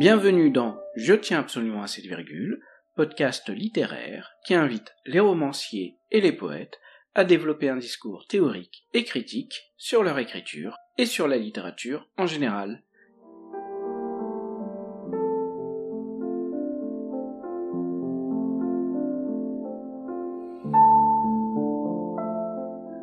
[0.00, 2.62] Bienvenue dans Je tiens absolument à cette virgule,
[2.96, 6.80] podcast littéraire qui invite les romanciers et les poètes
[7.14, 12.24] à développer un discours théorique et critique sur leur écriture et sur la littérature en
[12.24, 12.82] général.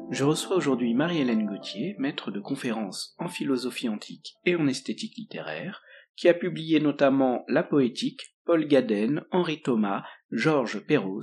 [0.09, 5.83] Je reçois aujourd'hui Marie-Hélène Gauthier, maître de conférences en philosophie antique et en esthétique littéraire,
[6.17, 11.21] qui a publié notamment La Poétique, Paul Gaden, Henri Thomas, Georges Perros,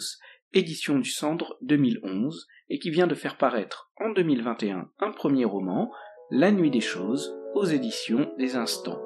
[0.52, 5.90] édition du Cendre 2011, et qui vient de faire paraître en 2021 un premier roman,
[6.30, 9.00] La Nuit des Choses, aux éditions des Instants.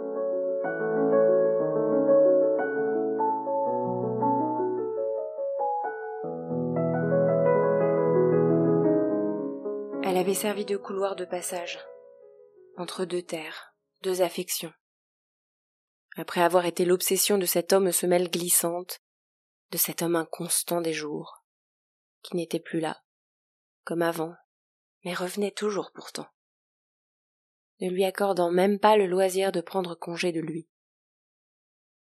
[10.04, 11.78] Elle avait servi de couloir de passage,
[12.76, 14.72] entre deux terres, deux affections.
[16.18, 19.00] Après avoir été l'obsession de cette homme semelle glissante,
[19.70, 21.44] de cet homme inconstant des jours,
[22.22, 23.00] qui n'était plus là,
[23.84, 24.34] comme avant,
[25.04, 26.26] mais revenait toujours pourtant,
[27.80, 30.68] ne lui accordant même pas le loisir de prendre congé de lui.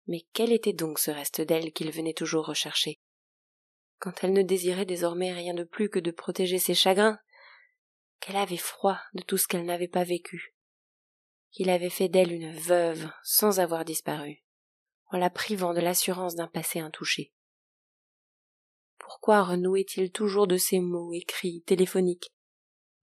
[0.06, 3.00] Mais quel était donc ce reste d'elle qu'il venait toujours rechercher?
[3.98, 7.18] Quand elle ne désirait désormais rien de plus que de protéger ses chagrins,
[8.20, 10.53] qu'elle avait froid de tout ce qu'elle n'avait pas vécu,
[11.54, 14.42] qu'il avait fait d'elle une veuve sans avoir disparu,
[15.12, 17.32] en la privant de l'assurance d'un passé intouché.
[18.98, 22.32] Pourquoi renouait-il toujours de ces mots écrits, téléphoniques?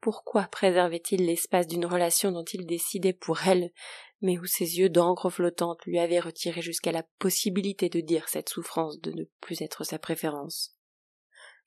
[0.02, 3.72] Pourquoi préservait-il l'espace d'une relation dont il décidait pour elle,
[4.20, 8.50] mais où ses yeux d'encre flottante lui avaient retiré jusqu'à la possibilité de dire cette
[8.50, 10.76] souffrance de ne plus être sa préférence,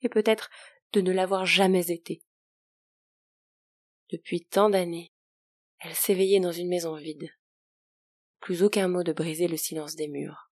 [0.03, 0.51] et peut-être
[0.93, 2.21] de ne l'avoir jamais été.
[4.11, 5.14] Depuis tant d'années,
[5.85, 7.29] elle s'éveillait dans une maison vide.
[8.39, 10.49] Plus aucun mot de briser le silence des murs.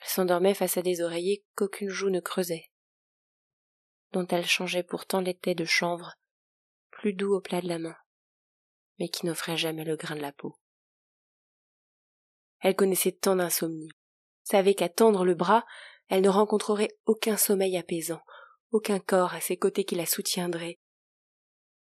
[0.00, 2.70] Elle s'endormait face à des oreillers qu'aucune joue ne creusait,
[4.12, 6.14] dont elle changeait pourtant l'été de chanvre,
[6.90, 7.96] plus doux au plat de la main,
[8.98, 10.58] mais qui n'offrait jamais le grain de la peau.
[12.60, 13.90] Elle connaissait tant d'insomnie,
[14.42, 15.66] savait qu'à tendre le bras,
[16.08, 18.22] elle ne rencontrerait aucun sommeil apaisant,
[18.70, 20.78] aucun corps à ses côtés qui la soutiendrait,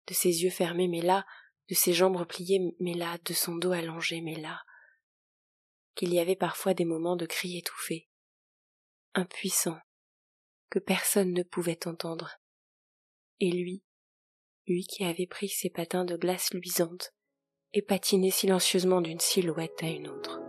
[0.07, 1.25] de ses yeux fermés, mais là,
[1.69, 4.61] de ses jambes repliées, mais là, de son dos allongé, mais là,
[5.95, 8.09] qu'il y avait parfois des moments de cris étouffés,
[9.13, 9.79] impuissants,
[10.69, 12.39] que personne ne pouvait entendre.
[13.39, 13.83] Et lui,
[14.67, 17.13] lui qui avait pris ses patins de glace luisante
[17.73, 20.41] et patiné silencieusement d'une silhouette à une autre.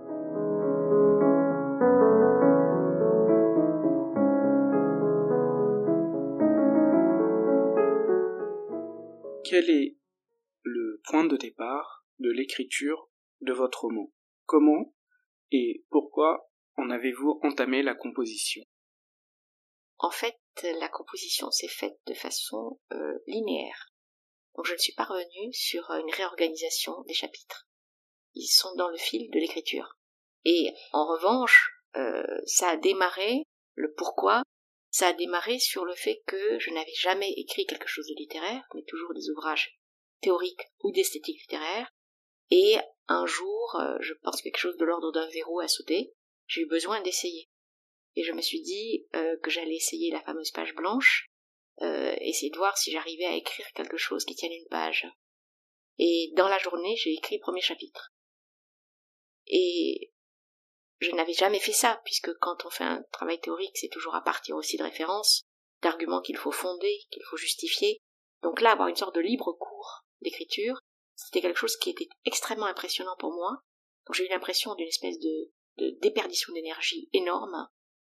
[9.48, 9.97] quel est
[11.08, 13.08] point de départ de l'écriture
[13.40, 14.12] de votre roman
[14.44, 14.94] Comment
[15.50, 18.62] et pourquoi en avez-vous entamé la composition?
[19.98, 23.90] En fait, la composition s'est faite de façon euh, linéaire.
[24.54, 27.68] Donc je ne suis pas revenue sur une réorganisation des chapitres.
[28.34, 29.98] Ils sont dans le fil de l'écriture.
[30.44, 34.42] Et en revanche, euh, ça a démarré, le pourquoi
[34.90, 38.64] ça a démarré sur le fait que je n'avais jamais écrit quelque chose de littéraire,
[38.74, 39.77] mais toujours des ouvrages
[40.20, 41.90] théoriques ou d'esthétique littéraire.
[42.50, 42.76] Et
[43.08, 46.12] un jour, euh, je pense quelque chose de l'ordre d'un verrou a sauté.
[46.46, 47.48] J'ai eu besoin d'essayer.
[48.16, 51.30] Et je me suis dit euh, que j'allais essayer la fameuse page blanche,
[51.82, 55.06] euh, essayer de voir si j'arrivais à écrire quelque chose qui tienne une page.
[55.98, 58.12] Et dans la journée, j'ai écrit le premier chapitre.
[59.46, 60.12] Et
[61.00, 64.22] je n'avais jamais fait ça, puisque quand on fait un travail théorique, c'est toujours à
[64.22, 65.44] partir aussi de références,
[65.82, 68.02] d'arguments qu'il faut fonder, qu'il faut justifier.
[68.42, 70.78] Donc là, avoir une sorte de libre cours d'écriture,
[71.14, 73.62] c'était quelque chose qui était extrêmement impressionnant pour moi.
[74.06, 75.50] Donc j'ai eu l'impression d'une espèce de,
[76.00, 77.68] déperdition d'énergie énorme.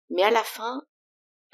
[0.09, 0.81] Mais à la fin,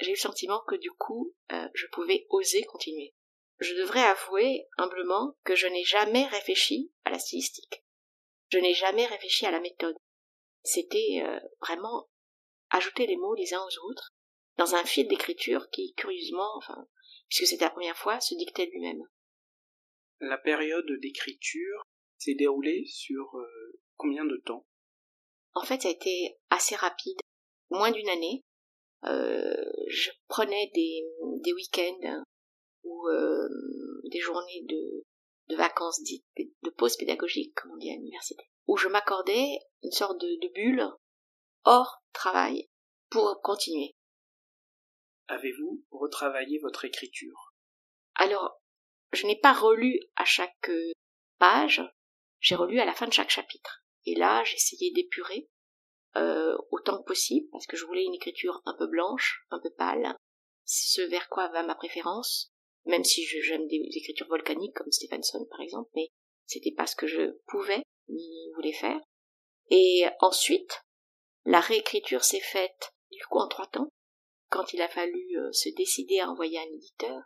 [0.00, 3.14] j'ai eu le sentiment que du coup, euh, je pouvais oser continuer.
[3.58, 7.84] Je devrais avouer humblement que je n'ai jamais réfléchi à la stylistique.
[8.50, 9.96] Je n'ai jamais réfléchi à la méthode
[10.66, 12.08] c'était euh, vraiment
[12.70, 14.12] ajouter les mots les uns aux autres
[14.58, 16.86] dans un fil d'écriture qui, curieusement, enfin,
[17.28, 19.02] puisque c'était la première fois, se dictait lui-même.
[20.20, 21.82] La période d'écriture
[22.18, 24.66] s'est déroulée sur euh, combien de temps?
[25.54, 27.18] En fait, ça a été assez rapide,
[27.70, 28.42] moins d'une année.
[29.04, 29.54] Euh,
[29.88, 31.02] je prenais des,
[31.44, 32.22] des week-ends
[32.84, 33.08] ou
[34.10, 35.04] des journées de,
[35.48, 39.92] de vacances dites de pause pédagogique, comme on dit à l'université où je m'accordais une
[39.92, 40.84] sorte de, bulle
[41.64, 42.68] hors travail
[43.10, 43.92] pour continuer.
[45.28, 47.54] Avez-vous retravaillé votre écriture?
[48.14, 48.60] Alors,
[49.12, 50.70] je n'ai pas relu à chaque
[51.38, 51.82] page,
[52.40, 53.84] j'ai relu à la fin de chaque chapitre.
[54.04, 55.48] Et là, j'essayais d'épurer
[56.16, 59.70] euh, autant que possible, parce que je voulais une écriture un peu blanche, un peu
[59.70, 60.16] pâle,
[60.64, 62.52] ce vers quoi va ma préférence,
[62.86, 66.08] même si j'aime des écritures volcaniques comme Stephenson par exemple, mais
[66.46, 69.00] c'était pas ce que je pouvais ni voulais faire.
[69.70, 70.82] Et ensuite,
[71.44, 73.88] la réécriture s'est faite du coup en trois temps,
[74.48, 77.22] quand il a fallu euh, se décider à envoyer un éditeur,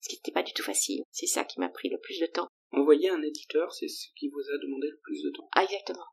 [0.00, 1.02] ce qui n'était pas du tout facile.
[1.10, 2.48] C'est ça qui m'a pris le plus de temps.
[2.72, 5.48] Envoyer un éditeur, c'est ce qui vous a demandé le plus de temps.
[5.52, 6.06] Ah, exactement.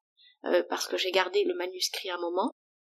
[0.45, 2.51] Euh, parce que j'ai gardé le manuscrit un moment,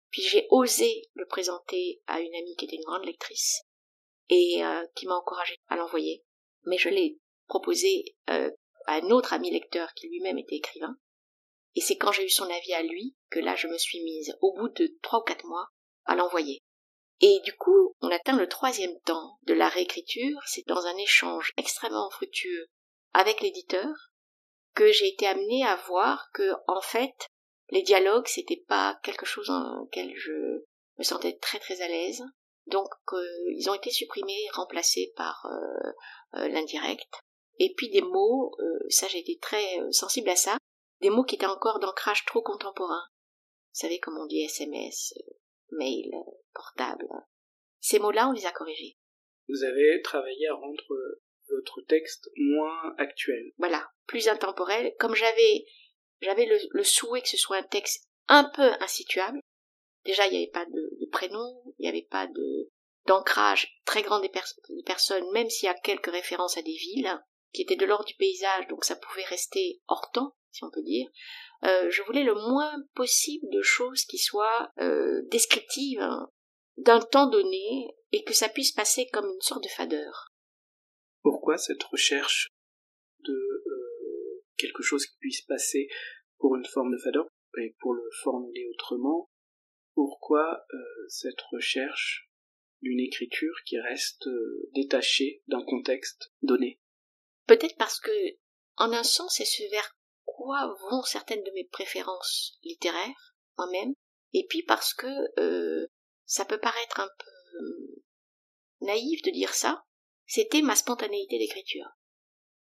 [0.09, 3.61] puis j'ai osé le présenter à une amie qui était une grande lectrice
[4.29, 6.23] et euh, qui m'a encouragé à l'envoyer.
[6.65, 7.17] Mais je l'ai
[7.47, 8.49] proposé à
[8.87, 10.97] un autre ami lecteur qui lui-même était écrivain.
[11.75, 14.35] Et c'est quand j'ai eu son avis à lui que là je me suis mise,
[14.41, 15.67] au bout de trois ou quatre mois,
[16.05, 16.59] à l'envoyer.
[17.21, 21.53] Et du coup, on atteint le troisième temps de la réécriture, c'est dans un échange
[21.57, 22.67] extrêmement fructueux
[23.13, 24.11] avec l'éditeur
[24.75, 27.27] que j'ai été amenée à voir que, en fait,
[27.69, 30.31] les dialogues, c'était pas quelque chose en lequel je
[30.97, 32.23] me sentais très très à l'aise.
[32.67, 33.25] Donc, euh,
[33.55, 35.91] ils ont été supprimés, remplacés par euh,
[36.35, 37.21] euh, l'indirect.
[37.59, 38.55] Et puis des mots,
[38.89, 40.59] ça j'ai été très sensible à ça,
[41.01, 43.01] des mots qui étaient encore d'ancrage trop contemporain.
[43.73, 45.15] Vous savez comme on dit SMS,
[45.71, 46.11] mail,
[46.53, 47.07] portable.
[47.79, 48.97] Ces mots-là, on les a corrigés.
[49.47, 50.83] Vous avez travaillé à rendre
[51.49, 53.53] votre texte moins actuel.
[53.57, 54.93] Voilà, plus intemporel.
[54.99, 55.65] Comme j'avais,
[56.21, 59.39] j'avais le, souhait que ce soit un texte un peu insituable.
[60.05, 62.71] Déjà, il n'y avait pas de, prénom, il n'y avait pas de
[63.05, 67.17] d'ancrage très grand des, des personnes, même s'il y a quelques références à des villes
[67.53, 70.81] qui étaient de l'ordre du paysage, donc ça pouvait rester hors temps, si on peut
[70.81, 71.07] dire.
[71.63, 76.31] Euh, je voulais le moins possible de choses qui soient euh, descriptives hein,
[76.77, 80.33] d'un temps donné et que ça puisse passer comme une sorte de fadeur.
[81.21, 82.47] Pourquoi cette recherche
[83.19, 85.87] de euh, quelque chose qui puisse passer
[86.37, 87.27] pour une forme de fadeur
[87.57, 89.29] et pour le formuler autrement?
[89.93, 90.63] Pourquoi
[91.07, 92.29] cette recherche
[92.83, 94.29] d'une écriture qui reste
[94.75, 96.79] détachée d'un contexte donné?
[97.47, 98.11] Peut-être parce que,
[98.75, 99.96] en un sens, c'est ce vers
[100.89, 103.93] vont certaines de mes préférences littéraires, moi-même,
[104.33, 105.07] et puis parce que
[105.39, 105.87] euh,
[106.25, 108.03] ça peut paraître un peu euh,
[108.81, 109.83] naïf de dire ça,
[110.25, 111.87] c'était ma spontanéité d'écriture.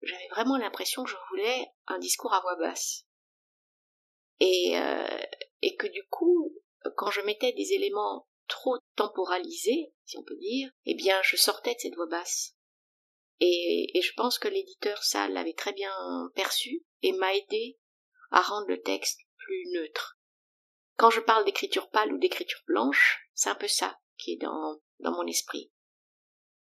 [0.02, 3.04] J'avais vraiment l'impression que je voulais un discours à voix basse.
[4.40, 5.22] Et, euh,
[5.60, 6.52] et que du coup,
[6.96, 11.74] quand je mettais des éléments trop temporalisés, si on peut dire, eh bien je sortais
[11.74, 12.56] de cette voix basse.
[13.44, 15.92] Et, je pense que l'éditeur, ça, l'avait très bien
[16.36, 17.76] perçu et m'a aidé
[18.30, 20.16] à rendre le texte plus neutre.
[20.96, 24.80] Quand je parle d'écriture pâle ou d'écriture blanche, c'est un peu ça qui est dans,
[25.00, 25.72] mon esprit.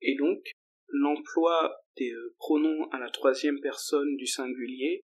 [0.03, 0.39] Et donc,
[0.87, 5.05] l'emploi des euh, pronoms à la troisième personne du singulier,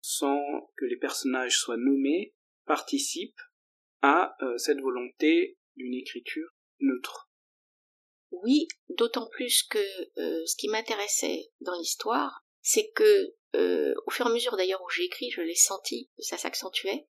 [0.00, 0.40] sans
[0.76, 2.34] que les personnages soient nommés,
[2.66, 3.40] participe
[4.00, 7.28] à euh, cette volonté d'une écriture neutre.
[8.42, 9.78] Oui, d'autant plus que
[10.18, 14.82] euh, ce qui m'intéressait dans l'histoire, c'est que euh, au fur et à mesure d'ailleurs
[14.82, 17.06] où j'ai écrit, je l'ai senti, ça s'accentuait.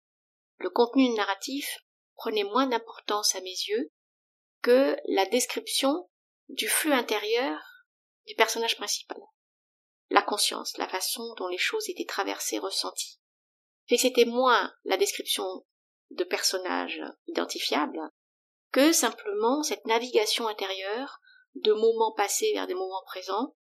[0.58, 1.80] Le contenu narratif
[2.16, 3.92] prenait moins d'importance à mes yeux
[4.62, 6.10] que la description
[6.50, 7.60] du flux intérieur
[8.28, 9.20] du personnage principal.
[10.10, 13.20] La conscience, la façon dont les choses étaient traversées, ressenties.
[13.90, 15.66] Et c'était moins la description
[16.12, 18.00] de personnages identifiables
[18.74, 21.22] que simplement cette navigation intérieure
[21.56, 23.56] de moments passés vers des moments présents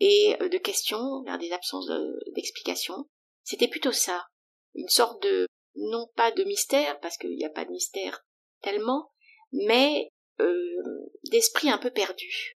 [0.00, 1.90] et euh, de questions vers des absences
[2.34, 3.08] d'explications.
[3.44, 4.26] C'était plutôt ça,
[4.74, 8.24] une sorte de non pas de mystère parce qu'il n'y a pas de mystère
[8.62, 9.12] tellement,
[9.52, 10.08] mais
[10.40, 12.56] euh, d'esprit un peu perdu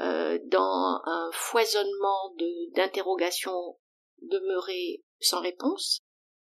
[0.00, 2.34] euh, dans un foisonnement
[2.74, 3.78] d'interrogations
[4.20, 6.00] demeurées sans réponse,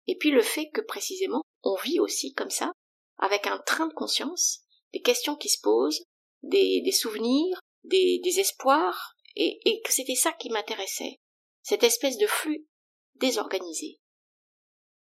[0.07, 2.73] et puis le fait que précisément on vit aussi comme ça,
[3.19, 6.05] avec un train de conscience des questions qui se posent,
[6.43, 11.21] des, souvenirs, des, espoirs, et, et que c'était ça qui m'intéressait,
[11.63, 12.67] cette espèce de flux
[13.17, 14.01] désorganisé.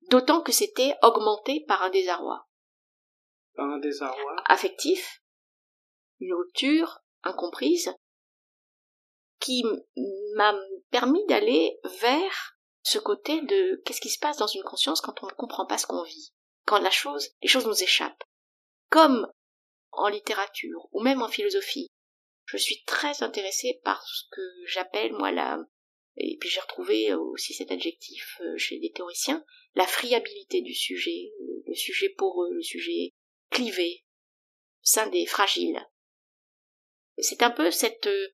[0.09, 2.47] D'autant que c'était augmenté par un désarroi.
[3.55, 5.21] Par un désarroi Affectif,
[6.19, 7.93] une rupture incomprise,
[9.39, 9.63] qui
[10.35, 10.55] m'a
[10.91, 15.27] permis d'aller vers ce côté de qu'est-ce qui se passe dans une conscience quand on
[15.27, 16.33] ne comprend pas ce qu'on vit,
[16.65, 18.23] quand la chose, les choses nous échappent.
[18.89, 19.27] Comme
[19.91, 21.87] en littérature ou même en philosophie.
[22.45, 25.59] Je suis très intéressée par ce que j'appelle, moi, la,
[26.17, 29.43] et puis j'ai retrouvé aussi cet adjectif euh, chez des théoriciens,
[29.75, 31.31] la friabilité du sujet,
[31.65, 33.13] le sujet poreux, le sujet
[33.49, 34.03] clivé,
[34.81, 35.85] scindé, fragile.
[37.17, 38.27] C'est un peu cette euh,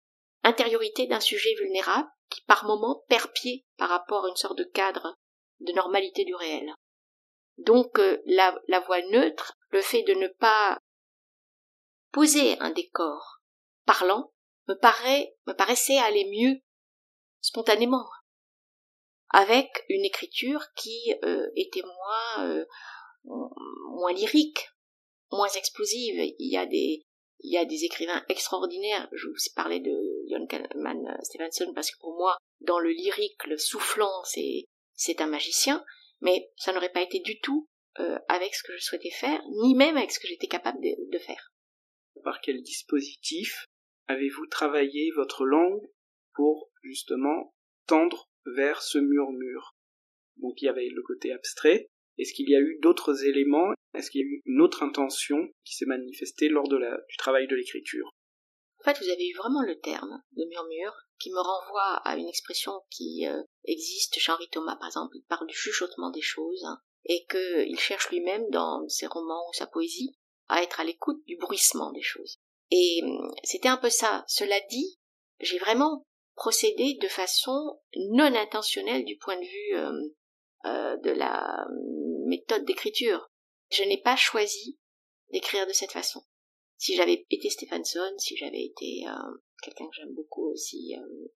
[0.43, 4.63] intériorité d'un sujet vulnérable qui par moments perd pied par rapport à une sorte de
[4.63, 5.17] cadre
[5.59, 6.73] de normalité du réel.
[7.57, 10.79] Donc euh, la, la voix neutre, le fait de ne pas
[12.17, 13.43] poser un décor
[13.85, 14.33] parlant,
[14.67, 16.59] me paraissait aller mieux
[17.41, 18.09] spontanément,
[19.29, 22.65] avec une écriture qui euh, était moins, euh,
[23.23, 24.67] moins lyrique,
[25.31, 26.15] moins explosive.
[26.39, 29.07] Il y a des, écrivains extraordinaires.
[29.11, 29.93] Je vous parlais de
[30.31, 35.27] Jon Kalman Stevenson parce que pour moi, dans le lyrique, le soufflant, c'est, c'est un
[35.27, 35.85] magicien,
[36.21, 37.69] mais ça n'aurait pas été du tout
[37.99, 41.19] euh, avec ce que je souhaitais faire, ni même avec ce que j'étais capable de
[41.19, 41.53] faire.
[42.23, 43.65] Par quel dispositif
[44.07, 45.87] avez-vous travaillé votre langue
[46.33, 47.53] pour justement
[47.87, 49.75] tendre vers ce murmure?
[50.37, 51.89] Donc il y avait le côté abstrait.
[52.17, 53.73] Est-ce qu'il y a eu d'autres éléments?
[53.93, 57.55] Est-ce qu'il y a eu une autre intention qui s'est manifestée lors du travail de
[57.55, 58.09] l'écriture?
[58.79, 62.27] En fait, vous avez eu vraiment le terme de murmure qui me renvoie à une
[62.27, 65.15] expression qui euh, existe chez Henri Thomas, par exemple.
[65.17, 66.65] Il parle du chuchotement des choses
[67.05, 70.15] et qu'il cherche lui-même dans ses romans ou sa poésie
[70.49, 72.39] à être à l'écoute du bruissement des choses.
[72.71, 74.23] Et hum, c'était un peu ça.
[74.27, 74.99] Cela dit,
[75.39, 80.11] j'ai vraiment procédé de façon non intentionnelle du point de vue hum,
[80.65, 81.65] euh, de la
[82.25, 83.29] méthode d'écriture.
[83.71, 84.77] Je n'ai pas choisi
[85.31, 86.23] d'écrire de cette façon.
[86.77, 89.03] Si j'avais été Stephenson, si j'avais été
[89.63, 90.93] quelqu'un que j'aime beaucoup aussi,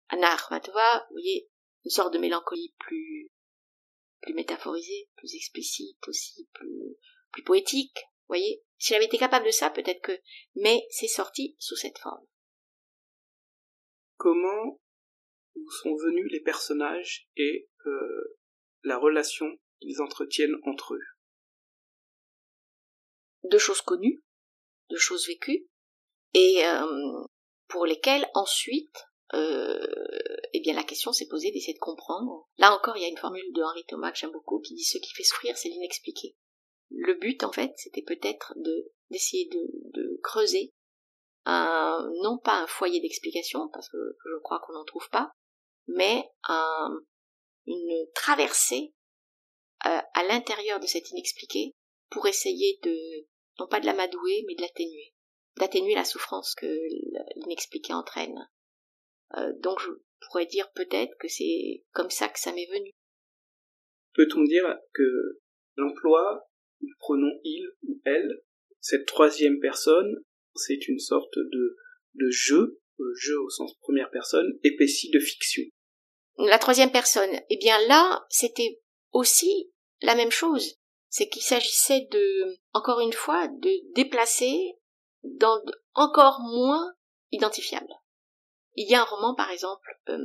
[0.08, 1.50] Anna Akhmatova, vous voyez,
[1.84, 3.30] une sorte de mélancolie plus
[4.20, 6.96] plus métaphorisée, plus explicite aussi, plus
[7.32, 7.98] plus poétique,
[8.32, 8.62] voyez?
[8.78, 10.18] Si j'avais été capable de ça, peut-être que...
[10.56, 12.26] Mais c'est sorti sous cette forme.
[14.16, 14.80] Comment
[15.54, 18.38] vous sont venus les personnages et euh,
[18.82, 19.46] la relation
[19.80, 21.06] qu'ils entretiennent entre eux?
[23.44, 24.22] De choses connues,
[24.90, 25.66] de choses vécues,
[26.34, 27.24] et euh,
[27.68, 29.86] pour lesquelles ensuite, euh,
[30.52, 32.48] eh bien la question s'est posée d'essayer de comprendre.
[32.58, 34.84] Là encore, il y a une formule de Henri Thomas que j'aime beaucoup qui dit
[34.84, 36.36] ce qui fait souffrir, c'est l'inexpliqué
[36.94, 40.72] le but en fait c'était peut-être de d'essayer de, creuser
[41.44, 45.32] un non pas un foyer d'explication parce que je crois qu'on n'en trouve pas
[45.88, 47.00] mais un,
[47.66, 48.94] une traversée
[49.86, 51.74] euh, à l'intérieur de cet inexpliqué
[52.10, 53.26] pour essayer de
[53.58, 55.12] non pas de l'amadouer mais de l'atténuer.
[55.56, 56.66] D'atténuer la souffrance que
[57.36, 58.48] l'inexpliqué entraîne.
[59.36, 59.90] Euh, donc je
[60.26, 62.90] pourrais dire peut-être que c'est comme ça que ça m'est venu.
[64.14, 65.40] Peut-on dire que
[65.76, 66.48] l'emploi
[66.82, 68.42] du pronom il ou elle.
[68.80, 70.16] Cette troisième personne,
[70.54, 71.76] c'est une sorte de,
[72.14, 75.62] de jeu, euh, jeu au sens première personne, épaissi de fiction.
[76.38, 78.80] La troisième personne, eh bien là, c'était
[79.12, 79.70] aussi
[80.00, 80.76] la même chose.
[81.08, 84.74] C'est qu'il s'agissait de, encore une fois, de déplacer
[85.22, 85.62] dans
[85.94, 86.94] encore moins
[87.30, 87.92] identifiable.
[88.74, 90.18] Il y a un roman, par exemple, euh,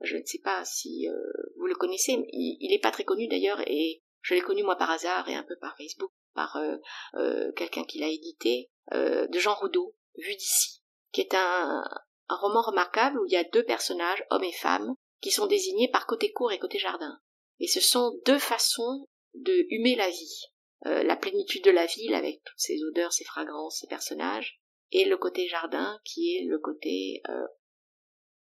[0.00, 3.60] je ne sais pas si euh, vous le connaissez, il n'est pas très connu d'ailleurs,
[3.66, 6.76] et je l'ai connu moi par hasard et un peu par Facebook, par euh,
[7.14, 10.80] euh, quelqu'un qui l'a édité, euh, de Jean Roudot, Vu d'ici,
[11.12, 11.84] qui est un,
[12.28, 15.88] un roman remarquable où il y a deux personnages, hommes et femmes, qui sont désignés
[15.88, 17.20] par côté court et côté jardin.
[17.60, 20.42] Et ce sont deux façons de humer la vie.
[20.82, 24.60] la plénitude de la ville avec toutes ses odeurs, ses fragrances, ses personnages,
[24.90, 27.22] et le côté jardin qui est le côté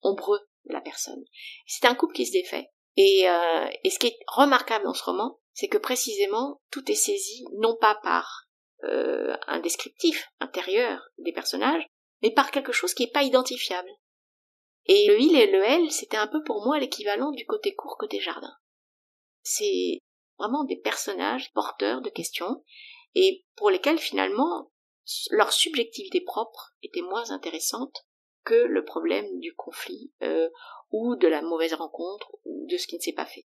[0.02, 1.25] ombreux de la personne.
[1.66, 2.68] C'est un couple qui se défait.
[2.97, 3.25] Et,
[3.85, 7.76] et ce qui est remarquable dans ce roman, c'est que précisément tout est saisi non
[7.80, 8.49] pas par
[8.84, 11.87] euh, un descriptif intérieur des personnages,
[12.23, 13.88] mais par quelque chose qui n'est pas identifiable.
[14.87, 17.96] Et le il et le elle, c'était un peu pour moi l'équivalent du côté court,
[17.99, 18.52] côté jardin.
[19.42, 19.99] C'est
[20.38, 22.62] vraiment des personnages porteurs de questions,
[23.14, 24.70] et pour lesquels finalement
[25.30, 28.04] leur subjectivité propre était moins intéressante
[28.44, 30.49] que le problème du conflit euh,
[30.90, 33.46] ou de la mauvaise rencontre ou de ce qui ne s'est pas fait.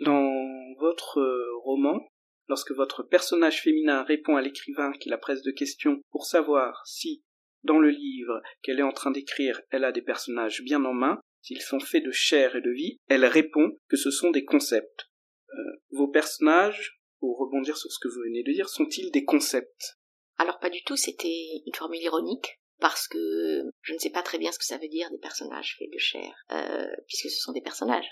[0.00, 0.32] Dans
[0.78, 2.00] votre euh, roman,
[2.48, 7.24] lorsque votre personnage féminin répond à l'écrivain qui la presse de questions pour savoir si,
[7.64, 11.20] dans le livre qu'elle est en train d'écrire, elle a des personnages bien en main,
[11.42, 15.06] s'ils sont faits de chair et de vie, elle répond que ce sont des concepts.
[15.52, 19.96] Euh, vos personnages, pour rebondir sur ce que vous venez de dire, sont-ils des concepts?
[20.36, 24.38] Alors pas du tout, c'était une formule ironique parce que je ne sais pas très
[24.38, 27.52] bien ce que ça veut dire des personnages faits de chair, euh, puisque ce sont
[27.52, 28.08] des personnages.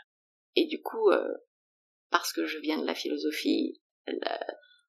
[0.56, 1.10] Et du coup,
[2.16, 3.78] parce que je viens de la philosophie,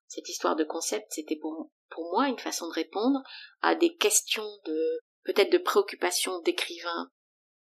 [0.08, 3.22] cette histoire de concept, c'était pour, pour moi une façon de répondre
[3.62, 7.12] à des questions de peut-être de préoccupations d'écrivains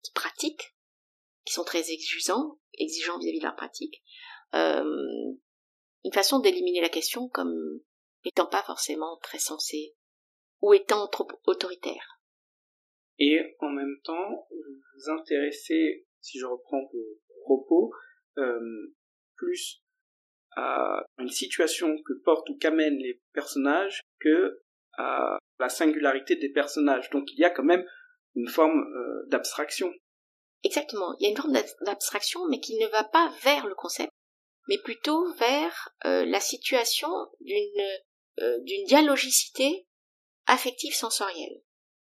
[0.03, 0.74] qui pratiquent,
[1.45, 4.01] qui sont très exigeants, exigeants vis-à-vis de leur pratique,
[4.53, 4.86] euh,
[6.05, 7.81] une façon d'éliminer la question comme
[8.24, 9.97] étant pas forcément très sensée
[10.62, 12.21] ou étant trop autoritaire.
[13.19, 17.91] Et en même temps, vous vous intéressez, si je reprends vos propos,
[18.38, 18.95] euh,
[19.38, 19.82] plus
[20.56, 24.62] à une situation que portent ou qu'amènent les personnages que
[24.98, 27.10] à la singularité des personnages.
[27.12, 27.86] Donc il y a quand même
[28.36, 29.94] une forme euh, d'abstraction.
[30.63, 34.12] Exactement, il y a une forme d'abstraction, mais qui ne va pas vers le concept,
[34.67, 37.10] mais plutôt vers euh, la situation
[37.41, 37.84] d'une
[38.39, 39.88] euh, d'une dialogicité
[40.46, 41.62] affective sensorielle.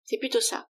[0.04, 0.68] C'est plutôt ça.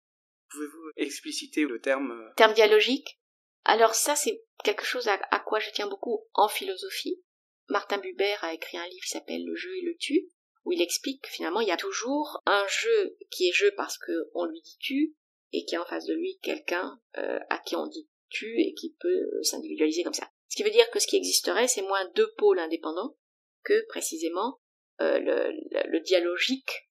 [0.50, 3.18] Pouvez-vous expliciter le terme Terme dialogique
[3.64, 7.22] Alors ça, c'est quelque chose à, quoi je tiens beaucoup en philosophie.
[7.68, 10.28] Martin Buber a écrit un livre qui s'appelle Le jeu et le tu,
[10.64, 13.98] où il explique que finalement il y a toujours un jeu qui est jeu parce
[13.98, 15.16] qu'on lui dit tu,
[15.52, 18.74] et qui a en face de lui quelqu'un euh, à qui on dit tu et
[18.74, 20.28] qui peut euh, s'individualiser comme ça.
[20.48, 23.16] Ce qui veut dire que ce qui existerait, c'est moins deux pôles indépendants
[23.62, 24.60] que précisément
[25.00, 25.52] euh, le,
[25.88, 26.88] le, dialogique,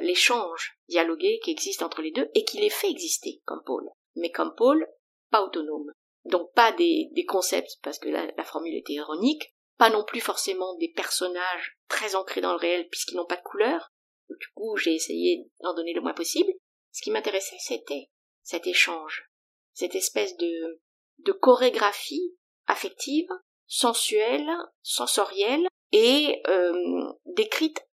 [0.00, 4.30] l'échange dialogué qui existe entre les deux et qui les fait exister comme pôle, mais
[4.30, 4.88] comme pôle
[5.30, 5.92] pas autonome.
[6.24, 10.88] Donc pas des, concepts, parce que la, formule était ironique, pas non plus forcément des
[10.88, 13.92] personnages très ancrés dans le réel puisqu'ils n'ont pas de couleur.
[14.28, 16.52] Du coup, j'ai essayé d'en donner le moins possible,
[16.90, 18.10] ce qui m'intéressait, c'était
[18.42, 19.30] cet échange,
[19.72, 20.80] cette espèce de,
[21.18, 22.34] de chorégraphie
[22.66, 23.28] affective,
[23.66, 24.50] sensuelle,
[24.82, 27.86] sensorielle, et euh, décrite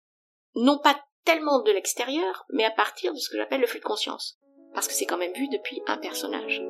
[0.55, 3.85] non pas tellement de l'extérieur, mais à partir de ce que j'appelle le flux de
[3.85, 4.39] conscience.
[4.75, 6.63] Parce que c'est quand même vu depuis un personnage,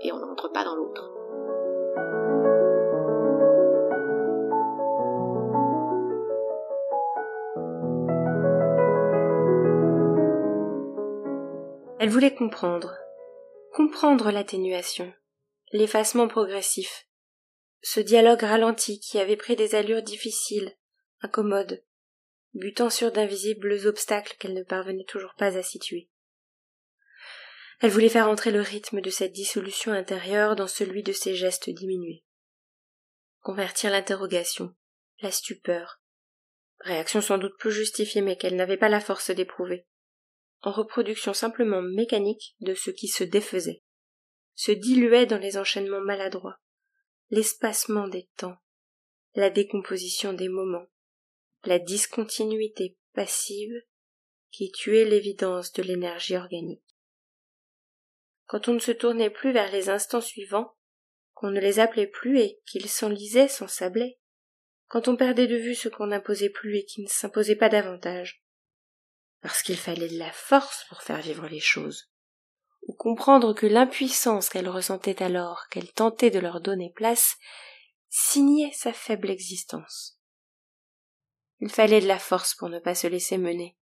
[0.00, 1.10] et on n'entre pas dans l'autre.
[11.98, 12.96] Elle voulait comprendre,
[13.74, 15.12] comprendre l'atténuation,
[15.72, 17.06] l'effacement progressif,
[17.82, 20.74] ce dialogue ralenti qui avait pris des allures difficiles,
[21.22, 21.82] incommodes,
[22.54, 26.08] butant sur d'invisibles obstacles qu'elle ne parvenait toujours pas à situer.
[27.80, 31.70] Elle voulait faire entrer le rythme de cette dissolution intérieure dans celui de ses gestes
[31.70, 32.22] diminués.
[33.40, 34.74] Convertir l'interrogation,
[35.20, 36.02] la stupeur,
[36.80, 39.86] réaction sans doute plus justifiée mais qu'elle n'avait pas la force d'éprouver,
[40.60, 43.82] en reproduction simplement mécanique de ce qui se défaisait,
[44.54, 46.60] se diluait dans les enchaînements maladroits,
[47.30, 48.56] l'espacement des temps,
[49.34, 50.86] la décomposition des moments,
[51.64, 53.72] la discontinuité passive
[54.50, 56.89] qui tuait l'évidence de l'énergie organique.
[58.50, 60.74] Quand on ne se tournait plus vers les instants suivants,
[61.34, 64.18] qu'on ne les appelait plus et qu'ils s'enlisaient, s'ensablaient,
[64.88, 68.44] quand on perdait de vue ce qu'on n'imposait plus et qui ne s'imposait pas davantage,
[69.40, 72.10] parce qu'il fallait de la force pour faire vivre les choses,
[72.88, 77.36] ou comprendre que l'impuissance qu'elle ressentait alors, qu'elle tentait de leur donner place,
[78.08, 80.18] signait sa faible existence.
[81.60, 83.78] Il fallait de la force pour ne pas se laisser mener,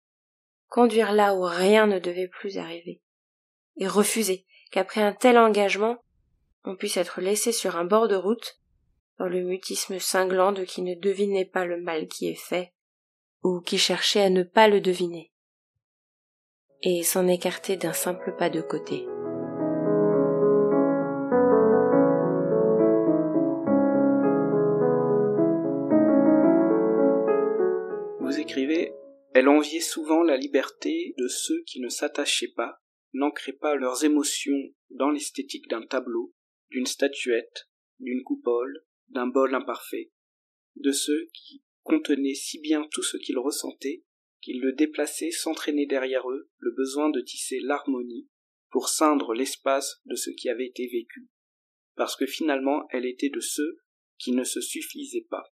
[0.69, 3.03] conduire là où rien ne devait plus arriver,
[3.77, 5.99] et refuser qu'après un tel engagement,
[6.65, 8.59] on puisse être laissé sur un bord de route,
[9.21, 12.73] dans le mutisme cinglant de qui ne devinait pas le mal qui est fait,
[13.45, 15.31] ou qui cherchait à ne pas le deviner
[16.83, 19.07] et s'en écarter d'un simple pas de côté.
[28.19, 28.93] Vous écrivez
[29.35, 32.81] Elle enviait souvent la liberté de ceux qui ne s'attachaient pas,
[33.15, 36.35] n'ancraient pas leurs émotions dans l'esthétique d'un tableau,
[36.71, 37.69] d'une statuette,
[38.01, 40.13] d'une coupole, d'un bol imparfait,
[40.77, 44.05] de ceux qui contenaient si bien tout ce qu'ils ressentaient
[44.41, 48.29] qu'ils le déplaçaient sans traîner derrière eux le besoin de tisser l'harmonie
[48.71, 51.29] pour ceindre l'espace de ce qui avait été vécu,
[51.95, 53.79] parce que finalement elle était de ceux
[54.19, 55.45] qui ne se suffisaient pas.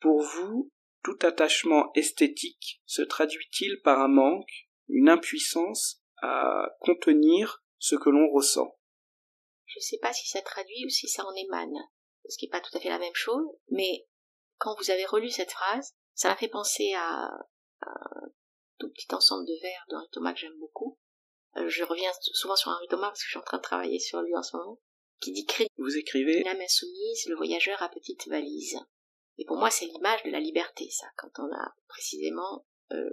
[0.00, 0.70] Pour vous,
[1.02, 8.30] tout attachement esthétique se traduit-il par un manque, une impuissance à contenir ce que l'on
[8.32, 8.78] ressent
[9.66, 11.76] Je ne sais pas si ça traduit ou si ça en émane,
[12.28, 14.06] ce qui n'est pas tout à fait la même chose, mais
[14.58, 17.28] quand vous avez relu cette phrase, ça m'a fait penser à
[17.82, 18.30] un
[18.78, 20.98] tout petit ensemble de vers d'Henri Thomas que j'aime beaucoup.
[21.56, 23.98] Euh, je reviens souvent sur Henri Thomas parce que je suis en train de travailler
[23.98, 24.80] sur lui en ce moment.
[25.20, 28.76] Qui dit Vous écrivez Une âme insoumise, le voyageur à petite valise.
[29.38, 31.06] Et pour moi, c'est l'image de la liberté, ça.
[31.16, 33.10] Quand on a précisément, euh,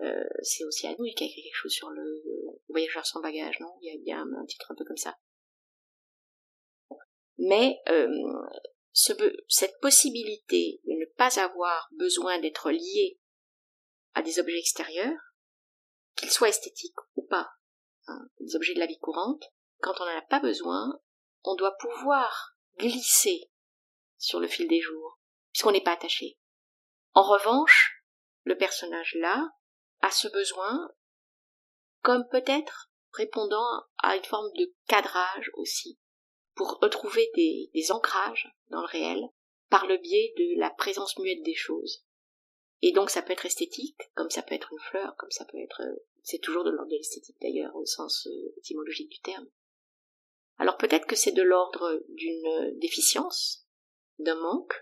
[0.00, 2.22] euh, c'est aussi à nous qui a écrit quelque chose sur le,
[2.68, 3.74] voyageur sans bagage, non?
[3.82, 5.16] Il y a bien un titre un peu comme ça.
[7.38, 7.80] Mais
[8.92, 13.18] cette possibilité de ne pas avoir besoin d'être lié
[14.14, 15.20] à des objets extérieurs,
[16.16, 17.48] qu'ils soient esthétiques ou pas,
[18.08, 19.44] hein, des objets de la vie courante,
[19.80, 21.00] quand on n'en a pas besoin,
[21.44, 23.50] on doit pouvoir glisser
[24.16, 25.20] sur le fil des jours,
[25.52, 26.36] puisqu'on n'est pas attaché.
[27.14, 28.02] En revanche,
[28.42, 29.48] le personnage là
[30.00, 30.90] a ce besoin,
[32.02, 33.66] comme peut-être répondant
[33.98, 35.98] à une forme de cadrage aussi,
[36.54, 39.28] pour retrouver des, ancrages dans le réel,
[39.70, 42.04] par le biais de la présence muette des choses.
[42.80, 45.58] Et donc ça peut être esthétique, comme ça peut être une fleur, comme ça peut
[45.58, 45.82] être...
[46.22, 49.46] C'est toujours de l'ordre de l'esthétique d'ailleurs, au sens euh, étymologique du terme.
[50.58, 53.66] Alors peut-être que c'est de l'ordre d'une déficience,
[54.18, 54.74] d'un manque,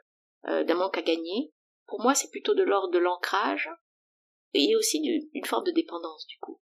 [0.48, 1.52] euh, d'un manque à gagner.
[1.87, 3.70] Pour moi, c'est plutôt de l'ordre de l'ancrage
[4.57, 6.61] et aussi d'une forme de dépendance du coup.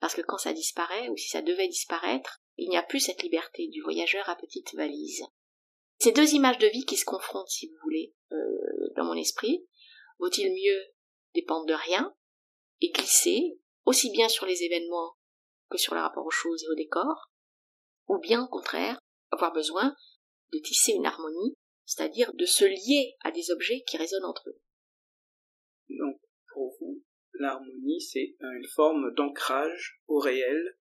[0.00, 3.22] Parce que quand ça disparaît, ou si ça devait disparaître, il n'y a plus cette
[3.22, 5.24] liberté du voyageur à petite valise.
[5.98, 9.66] Ces deux images de vie qui se confrontent, si vous voulez, euh, dans mon esprit,
[10.18, 10.84] vaut-il mieux
[11.34, 12.14] dépendre de rien
[12.80, 15.16] et glisser aussi bien sur les événements
[15.70, 17.30] que sur le rapport aux choses et au décor,
[18.06, 19.00] ou bien au contraire
[19.30, 19.94] avoir besoin
[20.52, 21.54] de tisser une harmonie,
[21.84, 24.60] c'est-à-dire de se lier à des objets qui résonnent entre eux?
[27.38, 30.78] L'harmonie, c'est une forme d'ancrage au réel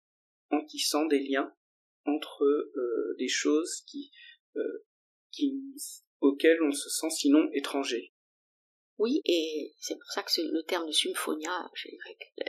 [0.51, 1.53] en tissant des liens
[2.07, 3.85] entre euh, des choses
[4.57, 4.85] euh,
[6.21, 8.13] auxquelles on se sent sinon étranger.
[8.99, 11.69] Oui, et c'est pour ça que le terme de symphonia,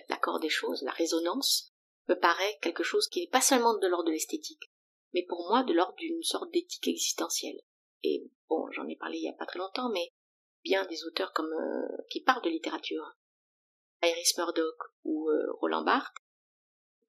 [0.10, 1.74] l'accord des choses, la résonance,
[2.08, 4.72] me paraît quelque chose qui n'est pas seulement de l'ordre de l'esthétique,
[5.14, 7.60] mais pour moi de l'ordre d'une sorte d'éthique existentielle.
[8.04, 10.14] Et bon, j'en ai parlé il y a pas très longtemps, mais
[10.64, 13.18] bien des auteurs comme euh, qui parlent de littérature,
[14.04, 16.16] Iris Murdoch ou euh, Roland Barthes,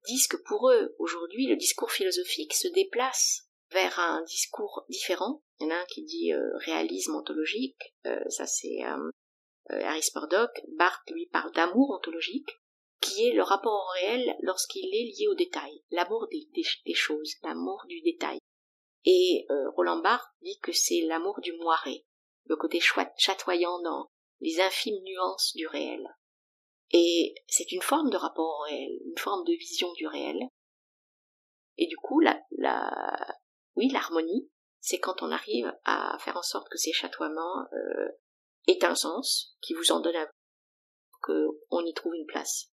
[0.06, 5.42] disent que pour eux, aujourd'hui, le discours philosophique se déplace vers un discours différent.
[5.58, 7.94] Il y en a un qui dit euh, réalisme ontologique,
[8.28, 8.78] ça c'est
[9.68, 10.52] Harris Murdoch.
[10.78, 12.50] Barthes lui parle d'amour ontologique,
[13.00, 17.84] qui est le rapport au réel lorsqu'il est lié au détail, l'amour des, choses, l'amour
[17.88, 18.38] du détail.
[19.04, 22.04] Et euh, Roland Barthes dit que c'est l'amour du moiré,
[22.46, 22.80] le côté
[23.16, 24.08] chatoyant dans
[24.40, 26.04] les infimes nuances du réel.
[26.92, 30.38] Et c'est une forme de rapport au réel, une forme de vision du réel.
[31.78, 33.16] Et du coup, la, la,
[33.74, 38.08] oui, l'harmonie, c'est quand on arrive à faire en sorte que ces chatoiements euh,
[38.68, 40.28] aient un sens, qui vous en donne un
[41.22, 42.70] qu'on y trouve une place.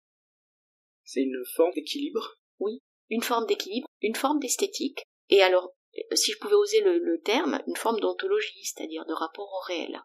[1.05, 2.41] C'est une forme d'équilibre?
[2.59, 5.73] Oui, une forme d'équilibre, une forme d'esthétique, et alors,
[6.15, 10.03] si je pouvais oser le, terme, une forme d'ontologie, c'est-à-dire de rapport au réel.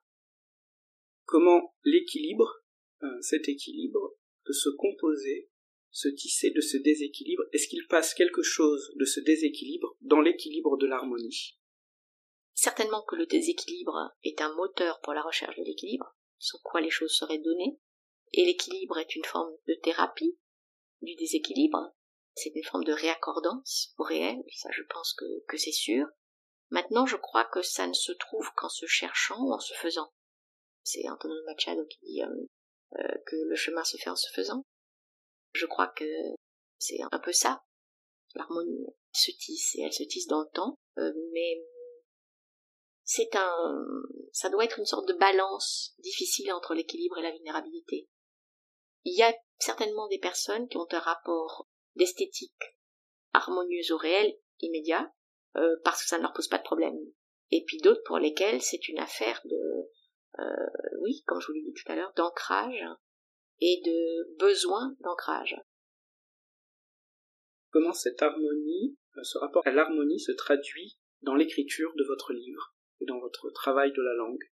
[1.26, 2.62] Comment l'équilibre,
[3.06, 5.50] euh, cet équilibre, peut se composer,
[5.92, 10.78] se tisser de ce déséquilibre Est-ce qu'il passe quelque chose de ce déséquilibre dans l'équilibre
[10.78, 11.58] de l'harmonie?
[12.54, 16.90] Certainement que le déséquilibre est un moteur pour la recherche de l'équilibre, sur quoi les
[16.90, 17.80] choses seraient données,
[18.34, 20.38] et l'équilibre est une forme de thérapie,
[21.02, 21.94] du déséquilibre.
[22.36, 26.06] C'est une forme de réaccordance au réel, ça je pense que, que c'est sûr.
[26.70, 30.12] Maintenant, je crois que ça ne se trouve qu'en se cherchant ou en se faisant.
[30.84, 32.46] C'est Antonio Machado qui dit euh,
[32.94, 34.66] euh, que le chemin se fait en se faisant.
[35.54, 36.06] Je crois que
[36.78, 37.64] c'est un peu ça.
[38.36, 41.62] L'harmonie se tisse et elle se tisse dans le temps, euh, mais
[43.04, 43.86] c'est un,
[44.34, 48.10] ça doit être une sorte de balance difficile entre l'équilibre et la vulnérabilité.
[49.04, 52.76] Il y a certainement des personnes qui ont un rapport d'esthétique
[53.34, 55.14] harmonieuse au réel immédiat,
[55.58, 56.98] euh, parce que ça ne leur pose pas de problème.
[57.52, 59.90] Et puis d'autres pour lesquelles c'est une affaire de,
[60.40, 62.84] euh, oui, comme je vous l'ai dit tout à l'heure, d'ancrage
[63.62, 65.56] et de besoin d'ancrage.
[67.72, 72.74] Comment cette harmonie, euh, ce rapport à l'harmonie se traduit dans l'écriture de votre livre
[73.02, 74.52] et dans votre travail de la langue?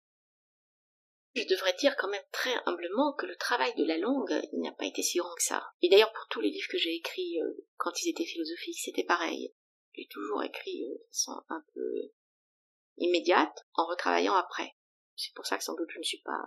[1.35, 4.87] Je devrais dire quand même très humblement que le travail de la langue n'a pas
[4.87, 5.67] été si grand que ça.
[5.83, 9.05] Et d'ailleurs pour tous les livres que j'ai écrits euh, quand ils étaient philosophiques, c'était
[9.05, 9.53] pareil.
[9.95, 12.11] J'ai toujours écrit euh, de façon un peu
[12.97, 14.75] immédiate en retravaillant après.
[15.17, 16.45] C'est pour ça que sans doute je ne suis pas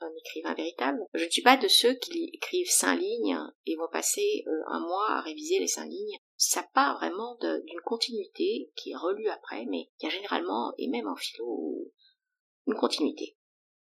[0.00, 1.04] un écrivain véritable.
[1.12, 4.80] Je ne suis pas de ceux qui écrivent cinq lignes et vont passer euh, un
[4.80, 6.18] mois à réviser les cinq lignes.
[6.36, 10.88] Ça part vraiment d'une continuité qui est relue après, mais il y a généralement, et
[10.88, 11.92] même en philo,
[12.66, 13.36] une continuité.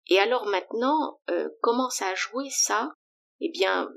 [0.09, 2.93] Et alors maintenant, euh, commence à jouer ça?
[3.41, 3.89] Eh bien,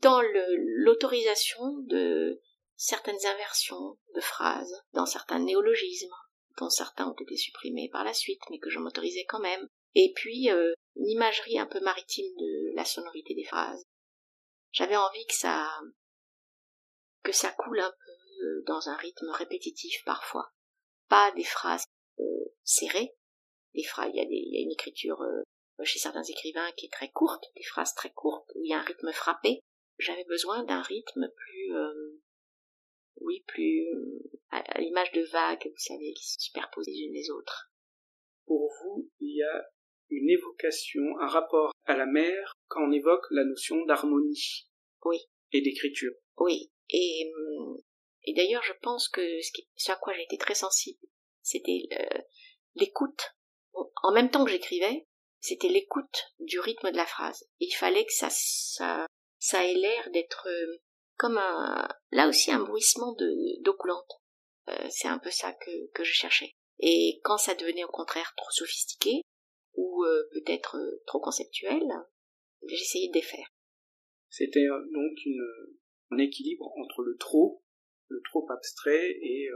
[0.00, 2.40] dans l'autorisation de
[2.76, 6.14] certaines inversions de phrases, dans certains néologismes,
[6.58, 10.12] dont certains ont été supprimés par la suite, mais que je m'autorisais quand même, et
[10.14, 13.82] puis euh, une imagerie un peu maritime de la sonorité des phrases.
[14.72, 15.68] J'avais envie que ça
[17.24, 20.52] que ça coule un peu dans un rythme répétitif parfois,
[21.08, 21.84] pas des phrases
[22.20, 23.14] euh, serrées,
[23.74, 25.42] des phrases, il y a, des, une écriture euh,
[25.84, 28.78] chez certains écrivains qui est très courte, des phrases très courtes, où il y a
[28.78, 29.60] un rythme frappé.
[29.98, 32.07] J'avais besoin d'un rythme plus, euh,
[33.28, 33.86] oui, plus
[34.50, 37.70] à, l'image de vagues, vous savez, qui se superposent les unes les autres.
[38.46, 39.64] Pour vous, il y a
[40.08, 44.66] une évocation, un rapport à la mer quand on évoque la notion d'harmonie.
[45.04, 45.18] Oui.
[45.52, 46.12] Et d'écriture.
[46.38, 46.72] Oui.
[46.90, 47.30] Et,
[48.24, 51.06] et d'ailleurs, je pense que ce, qui, ce à quoi j'ai été très sensible,
[51.42, 51.88] c'était
[52.74, 53.34] l'écoute
[54.02, 55.06] en même temps que j'écrivais,
[55.40, 57.48] c'était l'écoute du rythme de la phrase.
[57.60, 59.06] il fallait que ça, ça,
[59.38, 60.78] ça ait l'air d'être euh,
[61.18, 64.22] comme un, là aussi un bruissement de, d'eau coulante.
[64.68, 66.52] Euh, c'est un peu ça que, que je cherchais.
[66.80, 69.22] Et quand ça devenait au contraire trop sophistiqué,
[69.74, 71.82] ou euh, peut-être trop conceptuel,
[72.66, 73.48] j'essayais de défaire.
[74.30, 75.46] C'était donc une,
[76.10, 77.64] un équilibre entre le trop,
[78.08, 79.48] le trop abstrait et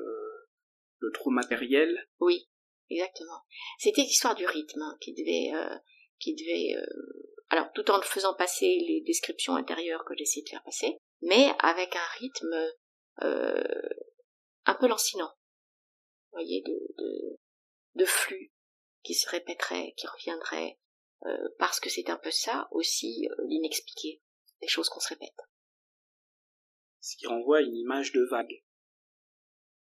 [1.02, 2.08] le trop matériel.
[2.20, 2.48] Oui,
[2.88, 3.42] exactement.
[3.78, 5.76] C'était l'histoire du rythme hein, qui devait, euh,
[6.18, 10.64] qui devait, euh, alors tout en faisant passer les descriptions intérieures que j'essayais de faire
[10.64, 12.54] passer, mais avec un rythme
[13.22, 13.62] euh,
[14.64, 15.30] un peu lancinant,
[16.30, 17.38] vous voyez, de, de,
[17.96, 18.52] de, flux
[19.02, 20.78] qui se répéterait, qui reviendrait,
[21.58, 24.20] parce que c'est un peu ça aussi l'inexpliqué,
[24.60, 25.36] les choses qu'on se répète.
[27.00, 28.62] Ce qui renvoie à une image de vague.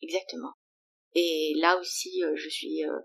[0.02, 0.54] Exactement.
[1.14, 2.98] Et là aussi, euh, je suis euh,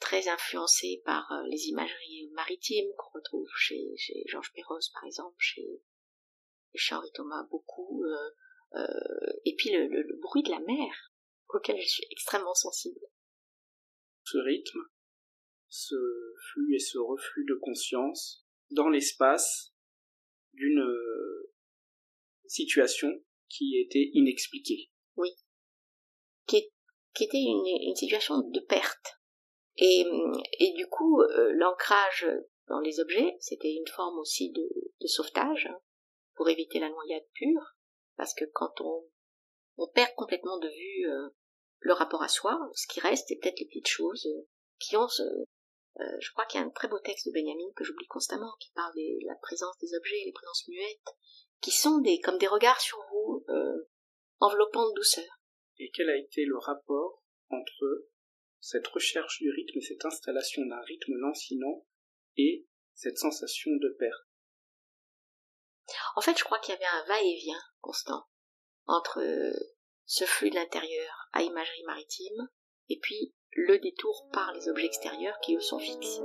[0.00, 5.36] très influencée par euh, les imageries maritimes qu'on retrouve chez, chez Georges Perros, par exemple,
[5.38, 5.82] chez,
[6.74, 8.04] chez Henri Thomas, beaucoup.
[9.44, 11.12] et puis le, le, bruit de la mer,
[11.48, 13.00] auquel je suis extrêmement sensible.
[14.24, 14.80] Ce rythme,
[15.68, 15.96] ce
[16.50, 19.74] flux et ce reflux de conscience dans l'espace
[20.52, 20.84] d'une
[22.46, 23.08] situation
[23.48, 24.90] qui était inexpliquée.
[25.16, 25.30] Oui.
[26.46, 26.70] Qui
[27.14, 29.19] qui était une, une situation de perte.
[29.80, 32.28] Et, du coup, euh, l'ancrage
[32.68, 35.80] dans les objets, c'était une forme aussi de, sauvetage hein,
[36.34, 37.76] pour éviter la noyade pure,
[38.16, 39.08] parce que quand on,
[39.94, 41.30] perd complètement de vue euh,
[41.78, 44.46] le rapport à soi, ce qui reste, c'est peut-être les petites choses euh,
[44.78, 45.22] qui ont ce,
[46.18, 48.70] je crois qu'il y a un très beau texte de Benjamin que j'oublie constamment, qui
[48.74, 51.16] parle de la présence des objets, les présences muettes,
[51.62, 53.44] qui sont des comme des regards sur vous,
[54.38, 55.40] enveloppant de douceur.
[55.78, 58.06] Et quel a été le rapport entre
[58.60, 61.86] cette recherche du rythme et cette installation d'un rythme lancinant
[62.36, 64.28] et cette sensation de perte
[66.16, 68.26] En fait, je crois qu'il y avait un va-et-vient constant
[68.86, 69.22] entre
[70.04, 72.48] ce flux de l'intérieur à imagerie maritime
[72.88, 76.20] et puis le détour par les objets extérieurs qui eux sont fixes.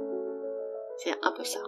[0.97, 1.61] C'est un peu ça.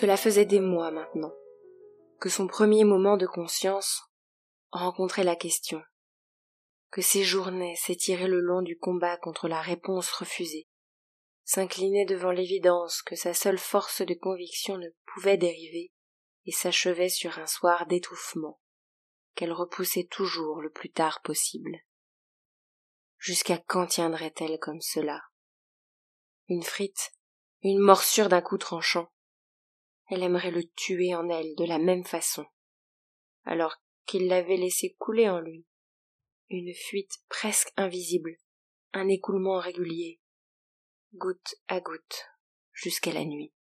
[0.00, 1.34] Cela faisait des mois maintenant
[2.20, 4.04] que son premier moment de conscience
[4.70, 5.82] rencontrait la question,
[6.92, 10.68] que ses journées s'étiraient le long du combat contre la réponse refusée,
[11.42, 15.90] s'inclinait devant l'évidence que sa seule force de conviction ne pouvait dériver
[16.44, 18.60] et s'achevait sur un soir d'étouffement
[19.34, 21.76] qu'elle repoussait toujours le plus tard possible.
[23.16, 25.22] Jusqu'à quand tiendrait-elle comme cela?
[26.46, 27.10] Une frite,
[27.62, 29.10] une morsure d'un coup tranchant,
[30.10, 32.46] elle aimerait le tuer en elle de la même façon,
[33.44, 35.66] alors qu'il l'avait laissé couler en lui.
[36.50, 38.36] Une fuite presque invisible,
[38.94, 40.18] un écoulement régulier,
[41.12, 42.26] goutte à goutte,
[42.72, 43.52] jusqu'à la nuit.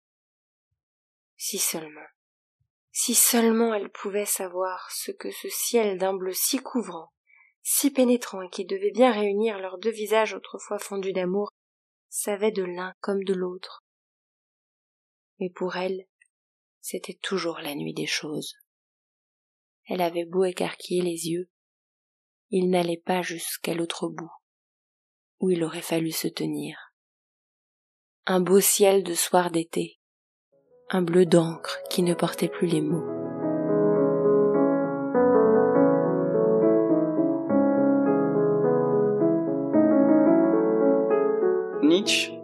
[1.36, 2.06] Si seulement,
[2.92, 7.12] si seulement elle pouvait savoir ce que ce ciel d'un bleu si couvrant,
[7.62, 11.50] si pénétrant et qui devait bien réunir leurs deux visages autrefois fondus d'amour,
[12.08, 13.84] savait de l'un comme de l'autre.
[15.40, 16.06] Mais pour elle,
[16.88, 18.54] c'était toujours la nuit des choses.
[19.88, 21.50] Elle avait beau écarquiller les yeux,
[22.50, 24.30] il n'allait pas jusqu'à l'autre bout,
[25.40, 26.78] où il aurait fallu se tenir.
[28.26, 29.98] Un beau ciel de soir d'été,
[30.88, 33.04] un bleu d'encre qui ne portait plus les mots.
[41.82, 42.35] Nietzsche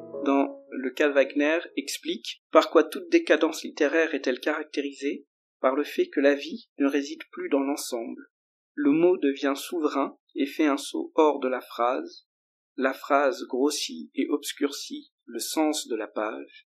[0.83, 5.27] le cas Wagner explique par quoi toute décadence littéraire est-elle caractérisée
[5.61, 8.31] par le fait que la vie ne réside plus dans l'ensemble.
[8.75, 12.27] Le mot devient souverain et fait un saut hors de la phrase.
[12.77, 16.69] La phrase grossit et obscurcit le sens de la page.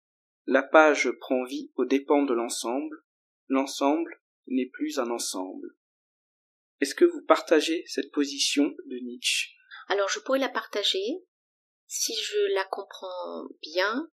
[0.48, 3.04] La page prend vie aux dépens de l'ensemble.
[3.48, 5.76] L'ensemble n'est plus un ensemble.
[6.82, 9.52] Est-ce que vous partagez cette position de Nietzsche?
[9.88, 11.22] Alors je pourrais la partager,
[11.90, 14.10] si je la comprends bien,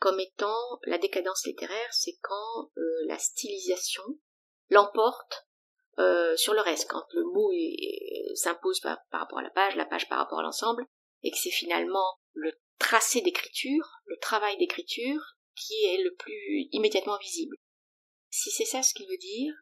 [0.00, 4.02] comme étant la décadence littéraire, c'est quand euh, la stylisation
[4.68, 5.46] l'emporte
[5.98, 7.52] euh, sur le reste, quand le mot
[8.34, 10.84] s'impose par, rapport à la page, la page par rapport à l'ensemble,
[11.22, 17.18] et que c'est finalement le tracé d'écriture, le travail d'écriture, qui est le plus immédiatement
[17.18, 17.56] visible.
[18.30, 19.54] Si c'est ça ce qu'il veut dire,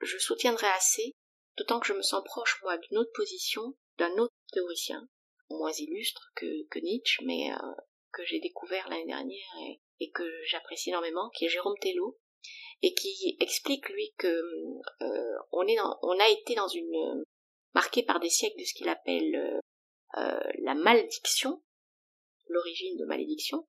[0.00, 1.14] je soutiendrai assez,
[1.58, 5.08] d'autant que je me sens proche, moi, d'une autre position, d'un autre théoricien,
[5.56, 7.56] moins illustre que, Nietzsche, mais euh,
[8.12, 9.48] que j'ai découvert l'année dernière
[10.00, 12.18] et, que j'apprécie énormément, qui est Jérôme Tello,
[12.82, 17.24] et qui explique lui que euh, on est on a été dans une
[17.72, 19.60] marqué par des siècles de ce qu'il appelle
[20.18, 21.62] euh, la malédiction,
[22.48, 23.68] l'origine de malédiction,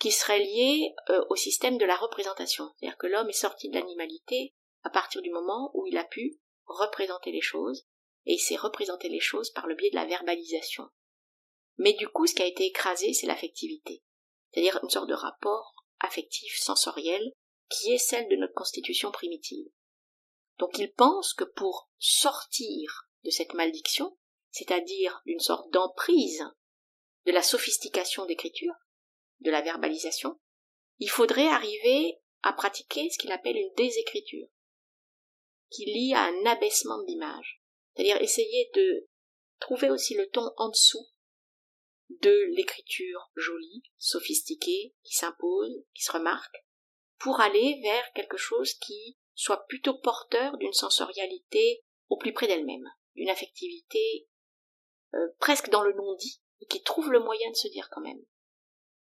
[0.00, 0.94] qui serait liée
[1.28, 5.30] au système de la représentation, c'est-à-dire que l'homme est sorti de l'animalité à partir du
[5.30, 7.86] moment où il a pu représenter les choses
[8.26, 10.88] et il s'est représenté les choses par le biais de la verbalisation.
[11.78, 14.02] Mais du coup, ce qui a été écrasé, c'est l'affectivité,
[14.50, 17.32] c'est-à-dire une sorte de rapport affectif, sensoriel,
[17.70, 19.66] qui est celle de notre constitution primitive.
[20.58, 24.16] Donc il pense que pour sortir de cette malédiction,
[24.50, 26.44] c'est-à-dire d'une sorte d'emprise
[27.26, 28.74] de la sophistication d'écriture,
[29.40, 30.38] de la verbalisation,
[30.98, 34.48] il faudrait arriver à pratiquer ce qu'il appelle une désécriture,
[35.70, 37.62] qui lie à un abaissement de l'image,
[37.94, 39.06] c'est-à-dire essayer de
[39.60, 41.06] trouver aussi le ton en dessous
[42.08, 46.56] de l'écriture jolie, sophistiquée, qui s'impose, qui se remarque,
[47.18, 52.88] pour aller vers quelque chose qui soit plutôt porteur d'une sensorialité au plus près d'elle-même,
[53.14, 54.28] d'une affectivité
[55.14, 58.22] euh, presque dans le non-dit, et qui trouve le moyen de se dire quand même.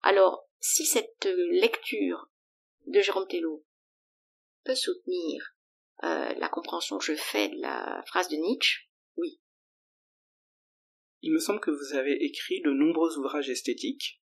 [0.01, 2.29] Alors, si cette lecture
[2.87, 3.65] de Jérôme Tello
[4.63, 5.55] peut soutenir
[6.03, 9.39] euh, la compréhension que je fais de la phrase de Nietzsche, oui,
[11.25, 14.21] il me semble que vous avez écrit de nombreux ouvrages esthétiques,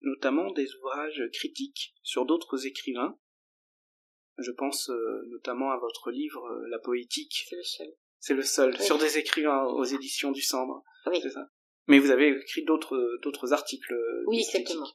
[0.00, 3.18] notamment des ouvrages critiques sur d'autres écrivains.
[4.38, 7.44] Je pense euh, notamment à votre livre euh, La poétique.
[7.48, 7.92] C'est le seul.
[8.20, 10.84] C'est le seul, sur des écrivains aux éditions du Cendre.
[11.06, 11.18] Oui.
[11.20, 11.50] C'est ça.
[11.88, 13.92] Mais vous avez écrit d'autres d'autres articles.
[13.92, 14.86] euh, Oui, exactement.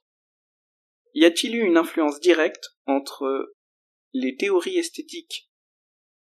[1.13, 3.53] Y a-t-il eu une influence directe entre
[4.13, 5.49] les théories esthétiques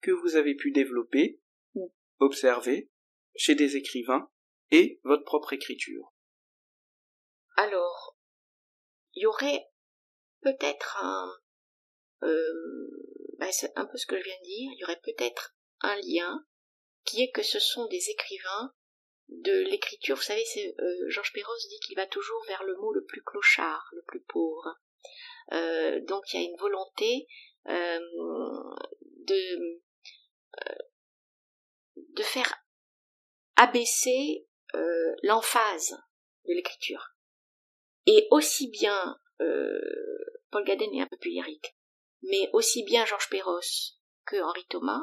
[0.02, 1.40] que vous avez pu développer
[1.74, 2.90] ou observer
[3.34, 4.30] chez des écrivains
[5.04, 6.12] votre propre écriture
[7.56, 8.16] Alors,
[9.14, 9.70] il y aurait
[10.40, 11.32] peut-être un,
[12.22, 12.90] euh,
[13.38, 15.96] ben, c'est un peu ce que je viens de dire, il y aurait peut-être un
[15.96, 16.44] lien
[17.04, 18.74] qui est que ce sont des écrivains
[19.28, 20.16] de l'écriture.
[20.16, 23.88] Vous savez, euh, Georges Perros dit qu'il va toujours vers le mot le plus clochard,
[23.92, 24.78] le plus pauvre.
[25.52, 27.26] Euh, donc il y a une volonté
[27.66, 29.80] de
[31.96, 32.54] de faire
[33.56, 35.96] abaisser euh, l'emphase
[36.46, 37.14] de l'écriture.
[38.06, 39.80] Et aussi bien euh,
[40.50, 41.76] Paul Gaden est un peu plus lyrique,
[42.22, 43.60] mais aussi bien Georges Perros
[44.26, 45.02] que Henri Thomas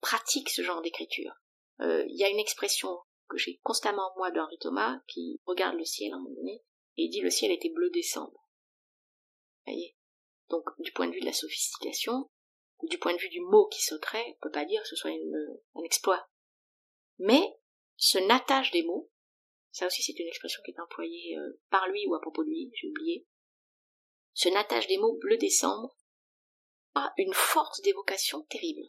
[0.00, 1.32] pratiquent ce genre d'écriture.
[1.80, 5.84] Euh, Il y a une expression que j'ai constamment moi d'Henri Thomas qui regarde le
[5.84, 6.62] ciel à un moment donné
[6.96, 8.48] et dit le ciel était bleu décembre.
[9.66, 9.96] Voyez?
[10.48, 12.30] Donc du point de vue de la sophistication,
[12.82, 15.10] du point de vue du mot qui sauterait, on peut pas dire que ce soit
[15.10, 16.28] un exploit.
[17.18, 17.42] Mais
[17.96, 19.10] ce nattage des mots,
[19.70, 22.48] ça aussi c'est une expression qui est employée euh, par lui ou à propos de
[22.48, 23.26] lui, j'ai oublié,
[24.32, 25.96] ce nattage des mots bleu décembre
[26.94, 28.82] a une force d'évocation terrible.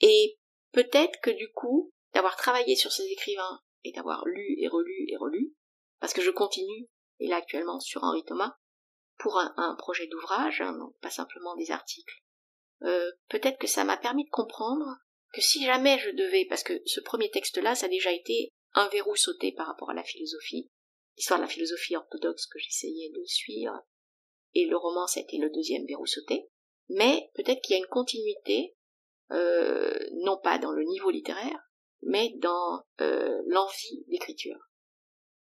[0.00, 0.38] Et
[0.72, 5.16] peut-être que du coup, d'avoir travaillé sur ces écrivains et d'avoir lu et relu et
[5.16, 5.54] relu,
[6.00, 8.56] parce que je continue, et là actuellement sur Henri Thomas,
[9.18, 12.22] pour un, projet d'ouvrage, hein, donc pas simplement des articles,
[12.82, 14.98] euh, peut-être que ça m'a permis de comprendre
[15.34, 18.88] que si jamais je devais, parce que ce premier texte-là, ça a déjà été un
[18.88, 20.70] verrou sauté par rapport à la philosophie,
[21.16, 23.78] l'histoire de la philosophie orthodoxe que j'essayais de suivre,
[24.54, 26.48] et le roman, ça a été le deuxième verrou sauté,
[26.88, 28.76] mais peut-être qu'il y a une continuité,
[29.32, 31.60] euh, non pas dans le niveau littéraire,
[32.02, 34.58] mais dans euh, l'envie d'écriture.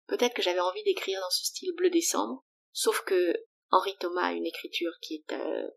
[0.08, 3.34] Peut-être que j'avais envie d'écrire dans ce style bleu décembre, sauf que
[3.70, 5.68] Henri Thomas a une écriture qui est euh,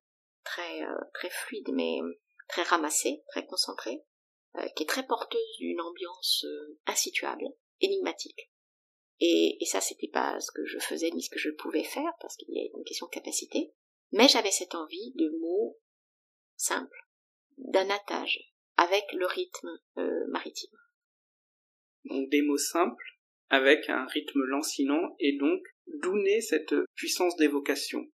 [0.44, 0.80] très
[1.12, 1.98] très fluide, mais
[2.50, 4.02] très ramassée, très concentrée,
[4.56, 7.44] euh, qui est très porteuse d'une ambiance euh, insituable,
[7.80, 8.50] énigmatique.
[9.20, 12.12] Et, et ça, c'était pas ce que je faisais ni ce que je pouvais faire,
[12.20, 13.72] parce qu'il y a une question de capacité.
[14.12, 15.78] Mais j'avais cette envie de mots
[16.56, 16.98] simples,
[17.58, 17.88] d'un
[18.76, 20.76] avec le rythme euh, maritime.
[22.04, 23.04] Donc des mots simples
[23.50, 28.06] avec un rythme lancinant et donc d'où naît cette puissance d'évocation?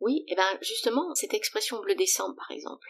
[0.00, 2.86] Oui, et ben justement, cette expression bleu décembre, par exemple,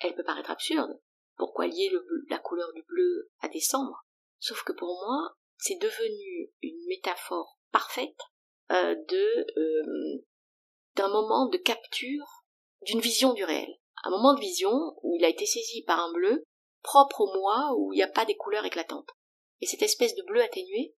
[0.00, 1.00] elle peut paraître absurde.
[1.36, 1.90] Pourquoi lier
[2.28, 4.04] la couleur du bleu à décembre?
[4.38, 8.18] Sauf que pour moi, c'est devenu une métaphore parfaite
[8.70, 10.24] euh, de euh,
[10.96, 12.44] d'un moment de capture
[12.82, 13.68] d'une vision du réel.
[14.04, 14.72] Un moment de vision
[15.02, 16.44] où il a été saisi par un bleu
[16.82, 19.10] propre au mois où il n'y a pas des couleurs éclatantes.
[19.60, 20.94] Et cette espèce de bleu atténué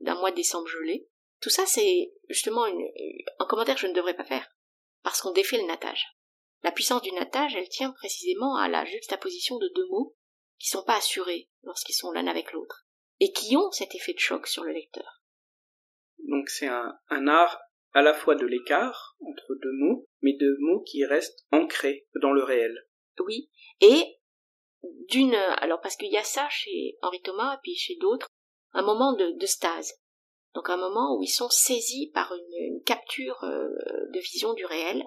[0.00, 1.08] d'un mois de décembre gelé,
[1.40, 4.48] tout ça c'est justement un commentaire que je ne devrais pas faire,
[5.02, 6.06] parce qu'on défait le natage.
[6.62, 10.16] La puissance du natage, elle tient précisément à la juxtaposition de deux mots
[10.58, 12.86] qui sont pas assurés lorsqu'ils sont l'un avec l'autre,
[13.18, 15.22] et qui ont cet effet de choc sur le lecteur.
[16.28, 17.58] Donc c'est un, un art
[17.92, 22.32] à la fois de l'écart entre deux mots, mais de mots qui restent ancrés dans
[22.32, 22.86] le réel.
[23.18, 23.50] Oui,
[23.80, 24.18] et
[25.08, 28.28] d'une alors parce qu'il y a ça chez Henri Thomas et puis chez d'autres,
[28.72, 29.94] un moment de, de stase.
[30.54, 33.68] Donc un moment où ils sont saisis par une, capture euh,
[34.12, 35.04] de vision du réel,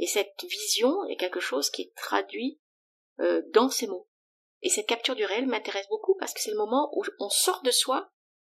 [0.00, 2.58] et cette vision est quelque chose qui est traduit
[3.20, 4.08] euh, dans ces mots.
[4.62, 7.62] Et cette capture du réel m'intéresse beaucoup parce que c'est le moment où on sort
[7.62, 8.10] de soi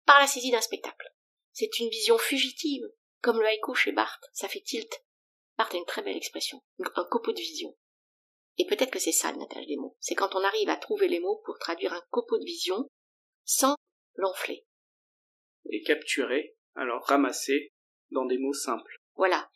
[0.06, 1.12] par la saisie d'un spectacle.
[1.52, 2.84] C'est une vision fugitive,
[3.20, 5.04] comme le haïku chez Barthes, ça fait tilt.
[5.58, 7.76] Barthes a une très belle expression, un copeau de vision.
[8.58, 9.96] Et peut-être que c'est ça le natage des mots.
[9.98, 12.88] C'est quand on arrive à trouver les mots pour traduire un copeau de vision
[13.44, 13.74] sans
[14.14, 14.64] l'enfler.
[15.70, 17.72] Et capturer, alors ramasser
[18.10, 18.96] dans des mots simples.
[19.16, 19.50] Voilà.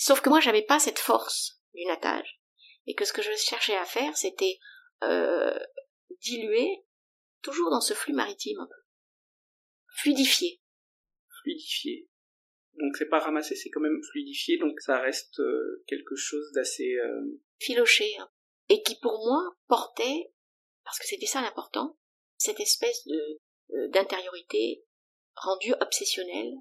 [0.00, 2.40] Sauf que moi j'avais pas cette force du natage.
[2.86, 4.58] Et que ce que je cherchais à faire, c'était
[5.02, 5.58] euh,
[6.22, 6.86] diluer,
[7.42, 8.82] toujours dans ce flux maritime un peu.
[9.96, 10.62] Fluidifier.
[11.42, 12.08] Fluidifier.
[12.78, 16.94] Donc c'est pas ramasser, c'est quand même fluidifier, donc ça reste euh, quelque chose d'assez...
[16.94, 18.16] Euh, Filoché.
[18.18, 18.30] Hein.
[18.70, 20.32] Et qui pour moi portait,
[20.82, 21.98] parce que c'était ça l'important,
[22.38, 23.40] cette espèce de
[23.90, 24.82] d'intériorité
[25.36, 26.52] rendue obsessionnelle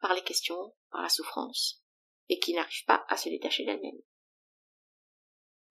[0.00, 1.82] par les questions, par la souffrance,
[2.28, 4.00] et qui n'arrive pas à se détacher d'elle-même.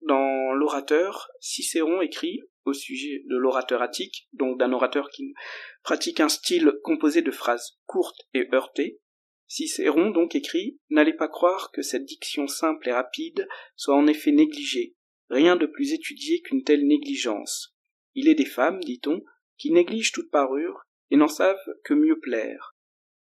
[0.02, 5.34] Dans l'orateur, Cicéron écrit au sujet de l'orateur attique, donc d'un orateur qui
[5.82, 9.00] pratique un style composé de phrases courtes et heurtées.
[9.46, 13.46] Cicéron donc écrit N'allez pas croire que cette diction simple et rapide
[13.76, 14.96] soit en effet négligée,
[15.30, 17.74] rien de plus étudié qu'une telle négligence.
[18.14, 19.22] Il est des femmes, dit-on,
[19.56, 22.75] qui négligent toute parure et n'en savent que mieux plaire.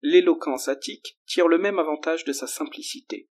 [0.03, 3.29] L'éloquence attique tire le même avantage de sa simplicité.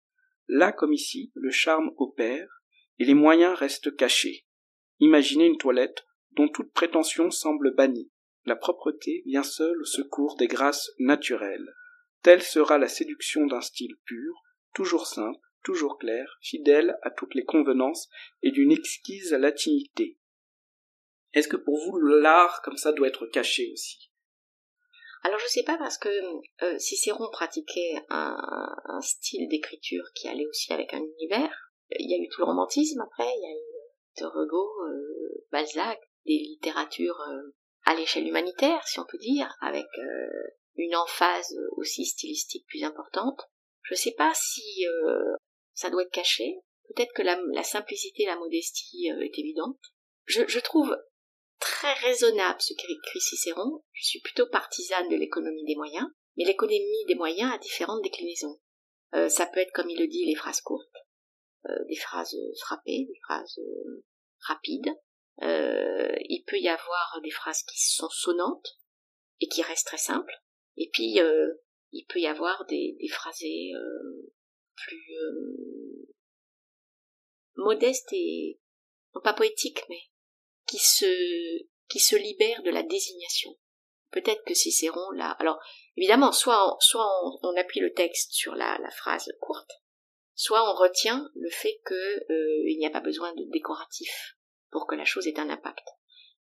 [0.49, 2.63] Là comme ici, le charme opère,
[2.99, 4.47] et les moyens restent cachés.
[5.01, 8.11] Imaginez une toilette dont toute prétention semble bannie.
[8.45, 11.75] La propreté vient seule au secours des grâces naturelles.
[12.23, 14.43] Telle sera la séduction d'un style pur,
[14.73, 18.09] toujours simple, toujours clair, fidèle à toutes les convenances
[18.43, 20.19] et d'une exquise latinité.
[21.33, 24.11] Est-ce que pour vous l'art comme ça doit être caché aussi?
[25.27, 26.09] Alors je sais pas parce que
[26.63, 31.53] euh, Cicéron pratiquait un, style d'écriture qui allait aussi avec un univers.
[31.99, 33.67] Il y a eu tout le romantisme après, il y a eu
[34.25, 37.55] euh, Balzac, des littératures euh,
[37.85, 39.87] à l'échelle humanitaire, si on peut dire, avec
[40.77, 43.43] une emphase aussi stylistique plus importante.
[43.83, 44.85] Je sais pas si
[45.73, 46.61] ça doit être caché.
[46.95, 49.79] Peut-être que la, simplicité, la modestie est évidente.
[50.27, 50.97] Je trouve
[51.59, 53.83] très raisonnable ce qu'écrit Cicéron.
[53.93, 58.61] Je suis plutôt partisane de l'économie des moyens, mais l'économie des moyens a différentes déclinaisons.
[59.15, 60.97] Euh, ça peut être, comme il le dit, les phrases courtes,
[61.69, 64.05] euh, des phrases frappées, des phrases euh,
[64.41, 64.93] rapides.
[65.41, 68.79] il peut y avoir des phrases qui sont sonnantes
[69.41, 70.35] et qui restent très simples.
[70.77, 71.19] Et puis,
[71.93, 73.73] il peut y avoir des, des phrasés
[74.77, 75.19] plus
[77.57, 78.61] modestes et
[79.15, 80.01] non pas poétiques, mais
[80.67, 83.57] qui se, qui se libère de la désignation.
[84.11, 85.37] Peut-être que Cicéron là.
[85.39, 85.59] Alors,
[85.97, 87.07] évidemment, soit on, soit
[87.43, 89.71] on, appuie le texte sur la, la, phrase courte,
[90.35, 94.37] soit on retient le fait que euh, il n'y a pas besoin de décoratif
[94.71, 95.87] pour que la chose ait un impact.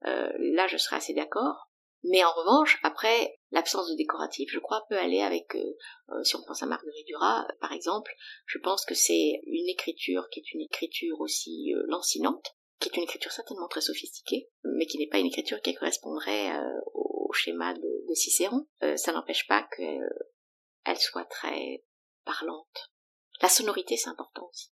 [0.06, 1.70] Euh, là, je serais assez d'accord.
[2.04, 6.44] Mais en revanche, après, l'absence de décoratif, je crois, peut aller avec, euh, si on
[6.44, 8.14] pense à Marguerite Duras, par exemple,
[8.46, 13.04] je pense que c'est une écriture qui est une écriture aussi lancinante, qui est une
[13.04, 17.74] écriture certainement très sophistiquée, mais qui n'est pas une écriture qui correspondrait euh, au schéma
[17.74, 18.66] de, Cicéron.
[18.84, 21.84] Euh, ça n'empêche pas qu'elle soit très
[22.24, 22.94] parlante.
[23.42, 24.72] La sonorité, c'est important aussi.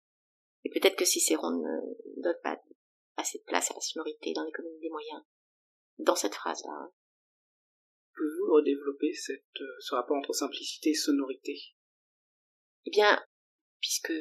[0.64, 2.58] Et peut-être que Cicéron ne donne pas
[3.18, 5.22] assez de place à la sonorité dans l'économie des moyens,
[5.98, 6.90] dans cette phrase-là.
[8.16, 11.58] Pouvez-vous redévelopper cette, euh, ce rapport entre simplicité et sonorité?
[12.86, 13.22] Eh bien,
[13.84, 14.14] puisque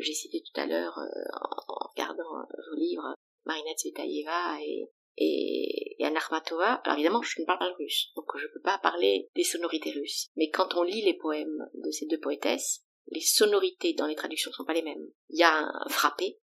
[0.00, 6.94] j'ai cité tout à l'heure, en regardant vos livres, Marina Tsvetaeva et, et, Anna Alors
[6.94, 10.28] évidemment, je ne parle pas russe, donc je ne peux pas parler des sonorités russes.
[10.34, 14.50] Mais quand on lit les poèmes de ces deux poétesses, les sonorités dans les traductions
[14.50, 15.06] ne sont pas les mêmes.
[15.30, 16.40] Il y a un frappé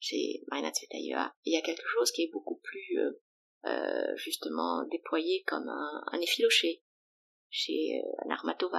[0.00, 3.10] chez Marina Tsvetaeva, et il y a quelque chose qui est beaucoup plus euh,
[3.66, 6.82] euh justement déployé comme un, un effiloché
[7.50, 8.38] chez euh, Anna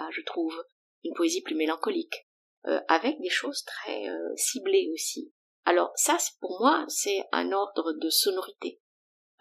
[0.10, 0.66] je trouve.
[1.06, 2.28] Une poésie plus mélancolique,
[2.68, 5.34] euh, avec des choses très euh, ciblées aussi.
[5.66, 8.82] Alors ça, pour moi, c'est un ordre de sonorité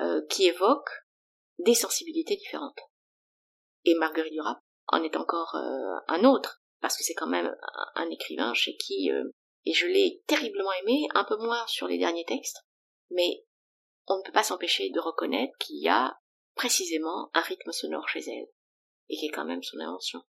[0.00, 0.90] euh, qui évoque
[1.58, 2.78] des sensibilités différentes.
[3.84, 7.54] Et Marguerite Duras en est encore euh, un autre, parce que c'est quand même
[7.94, 9.24] un, écrivain chez qui, euh,
[9.64, 12.64] et je l'ai terriblement aimé, un peu moins sur les derniers textes,
[13.10, 13.44] mais
[14.06, 16.16] on ne peut pas s'empêcher de reconnaître qu'il y a
[16.54, 18.48] précisément un rythme sonore chez elle,
[19.08, 20.22] et qui est quand même son invention.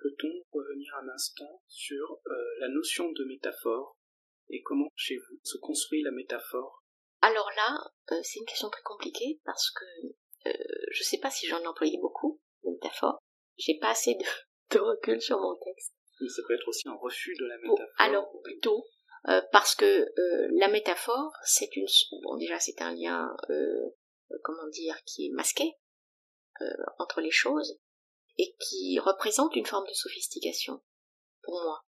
[0.00, 3.96] Peut-on revenir un instant sur euh, la notion de métaphore
[4.48, 6.82] et comment chez vous se construit la métaphore?
[7.22, 7.78] Alors là,
[8.12, 9.84] euh, c'est une question très compliquée parce que
[10.46, 10.52] euh,
[10.90, 13.18] je ne sais pas si j'en ai employé beaucoup, de métaphores.
[13.58, 14.24] J'ai pas assez de,
[14.76, 15.92] de, recul sur mon texte.
[16.20, 17.94] Mais ça peut être aussi un refus de la métaphore.
[17.98, 18.86] alors plutôt,
[19.52, 20.06] parce que
[20.58, 21.86] la métaphore, c'est une...
[22.22, 23.34] Bon déjà c'est un lien,
[24.42, 25.72] comment dire, qui est masqué
[26.98, 27.80] entre les choses,
[28.40, 30.82] et qui représente une forme de sophistication,
[31.42, 31.84] pour moi,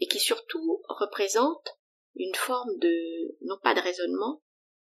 [0.00, 1.78] et qui surtout représente
[2.16, 4.42] une forme de, non pas de raisonnement,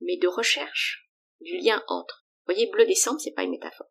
[0.00, 2.26] mais de recherche du lien entre.
[2.40, 3.90] Vous voyez, bleu décembre, c'est pas une métaphore.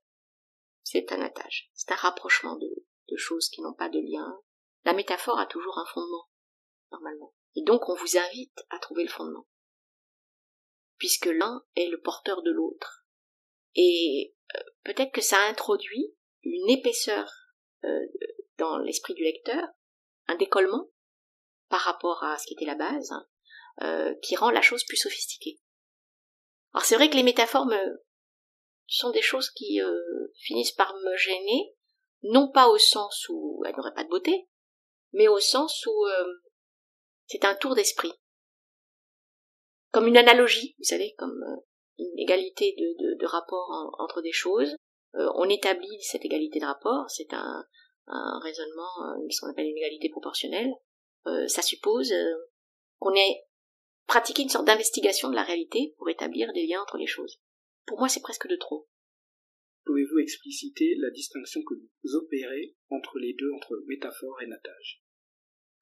[0.82, 1.70] C'est un attache.
[1.74, 4.42] C'est un rapprochement de, choses qui n'ont pas de lien.
[4.84, 6.28] La métaphore a toujours un fondement,
[6.92, 7.36] normalement.
[7.56, 9.48] Et donc, on vous invite à trouver le fondement.
[10.98, 13.06] Puisque l'un est le porteur de l'autre.
[13.76, 16.16] Et euh, peut-être que ça introduit
[16.46, 17.32] une épaisseur
[17.84, 18.06] euh,
[18.58, 19.68] dans l'esprit du lecteur,
[20.28, 20.90] un décollement
[21.70, 23.12] par rapport à ce qui était la base,
[23.82, 25.60] euh, qui rend la chose plus sophistiquée.
[26.74, 27.68] Alors c'est vrai que les métaphores
[28.88, 31.76] sont des choses qui euh, finissent par me gêner,
[32.24, 34.48] non pas au sens où elles n'auraient pas de beauté,
[35.14, 36.08] mais au sens où
[37.28, 38.14] c'est un tour d'esprit.
[39.92, 41.44] Comme une analogie, vous savez, comme
[41.98, 44.76] une égalité de, de, rapport entre des choses,
[45.18, 47.66] euh, on établit cette égalité de rapport, c'est un,
[48.08, 50.72] raisonnement, euh, ce qu'on appelle une égalité proportionnelle,
[51.26, 52.14] euh, ça suppose
[53.00, 53.46] qu'on ait
[54.08, 57.42] pratiqué une sorte d'investigation de la réalité pour établir des liens entre les choses.
[57.88, 58.88] Pour moi, c'est presque de trop.
[59.86, 65.02] Pouvez-vous expliciter la distinction que vous opérez entre les deux, entre métaphore et natage?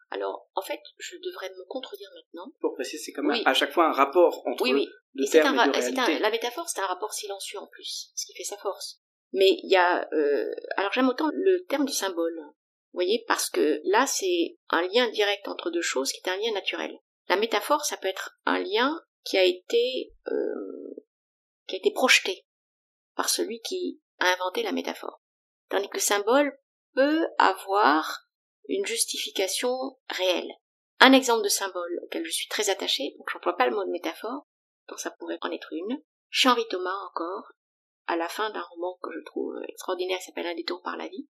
[0.09, 2.53] Alors, en fait, je devrais me contredire maintenant.
[2.59, 4.88] Pour préciser, c'est quand même à chaque fois un rapport entre oui, oui.
[5.25, 8.34] et termes un, et de la métaphore, c'est un rapport silencieux en plus, ce qui
[8.36, 9.02] fait sa force.
[9.34, 13.49] Mais il y a, euh, alors j'aime autant le terme de symbole, vous voyez, parce
[13.49, 16.95] que là c'est un lien direct entre deux choses qui est un lien naturel.
[17.27, 20.95] La métaphore, ça peut être un lien qui a été, euh,
[21.67, 22.45] qui a été projeté
[23.15, 25.21] par celui qui a inventé la métaphore.
[25.69, 26.59] Tandis que le symbole
[26.93, 28.27] peut avoir
[28.67, 30.51] une justification réelle.
[30.99, 33.91] Un exemple de symbole auquel je suis très attachée, donc j'emploie pas le mot de
[33.91, 34.45] métaphore,
[34.88, 36.01] donc ça pourrait en être une.
[36.29, 37.51] Chez Henri Thomas encore,
[38.07, 41.07] à la fin d'un roman que je trouve extraordinaire qui s'appelle Un détour par la
[41.07, 41.27] vie,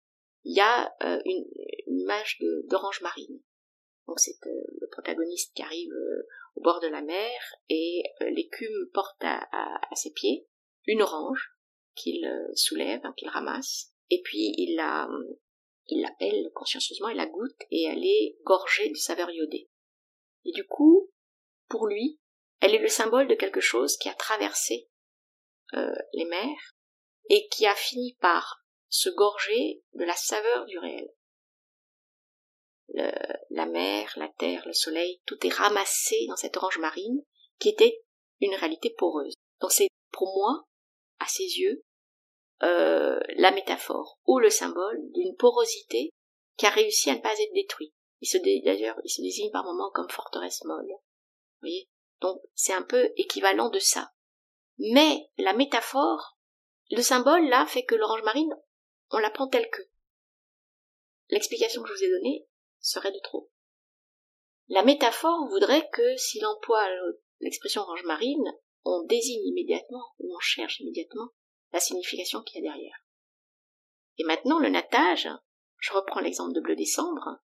[0.45, 1.45] il y a euh, une,
[1.87, 3.41] image d'orange marine.
[4.07, 7.31] Donc c'est euh, le protagoniste qui arrive euh, au bord de la mer
[7.69, 8.03] et
[8.33, 9.49] l'écume porte à,
[9.95, 10.47] ses pieds
[10.87, 11.55] une orange
[11.95, 15.09] qu'il soulève, hein, qu'il ramasse, et puis il la
[15.89, 19.69] il l'appelle consciencieusement, il la goûte et elle est gorgée de saveur iodée.
[20.45, 21.11] Et du coup,
[21.69, 22.21] pour lui,
[22.61, 24.89] elle est le symbole de quelque chose qui a traversé
[25.75, 26.75] euh, les mers
[27.29, 31.09] et qui a fini par se gorger de la saveur du réel.
[33.51, 37.23] la mer, la terre, le soleil, tout est ramassé dans cette orange marine
[37.61, 38.03] qui était
[38.41, 39.35] une réalité poreuse.
[39.61, 40.65] Donc c'est pour moi,
[41.21, 41.85] à ses yeux,
[42.63, 46.11] euh, la métaphore ou le symbole d'une porosité
[46.57, 47.95] qui a réussi à ne pas être détruite.
[48.21, 50.93] Il se d'ailleurs, il se désigne par moments comme forteresse molle.
[51.63, 51.69] Vous
[52.21, 54.13] Donc c'est un peu équivalent de ça.
[54.83, 56.39] Mais la métaphore,
[56.91, 58.55] le symbole là fait que l'orange marine,
[59.11, 59.83] on la prend telle que.
[61.29, 62.49] L'explication que je vous ai donnée
[62.81, 63.51] serait de trop.
[64.69, 66.89] La métaphore voudrait que si emploie
[67.41, 68.51] l'expression orange marine,
[68.85, 71.29] on désigne immédiatement ou on cherche immédiatement
[71.73, 73.05] la signification qu'il y a derrière.
[74.17, 75.29] Et maintenant, le natage,
[75.77, 77.39] je reprends l'exemple de bleu décembre,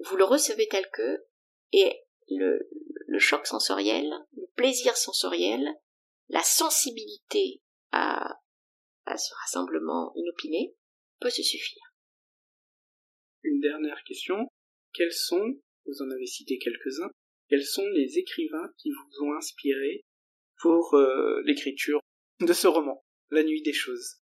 [0.00, 1.26] vous le recevez tel que,
[1.72, 5.68] et le choc sensoriel, le plaisir sensoriel,
[6.28, 7.60] la sensibilité
[7.92, 8.38] à,
[9.06, 10.74] ce rassemblement inopiné
[11.20, 11.82] peut se suffire.
[13.42, 14.36] Une dernière question.
[14.94, 17.10] Quels sont, vous en avez cité quelques-uns,
[17.48, 20.04] quels sont les écrivains qui vous ont inspiré
[20.60, 22.00] pour euh, l'écriture
[22.40, 24.22] de ce roman, La nuit des choses?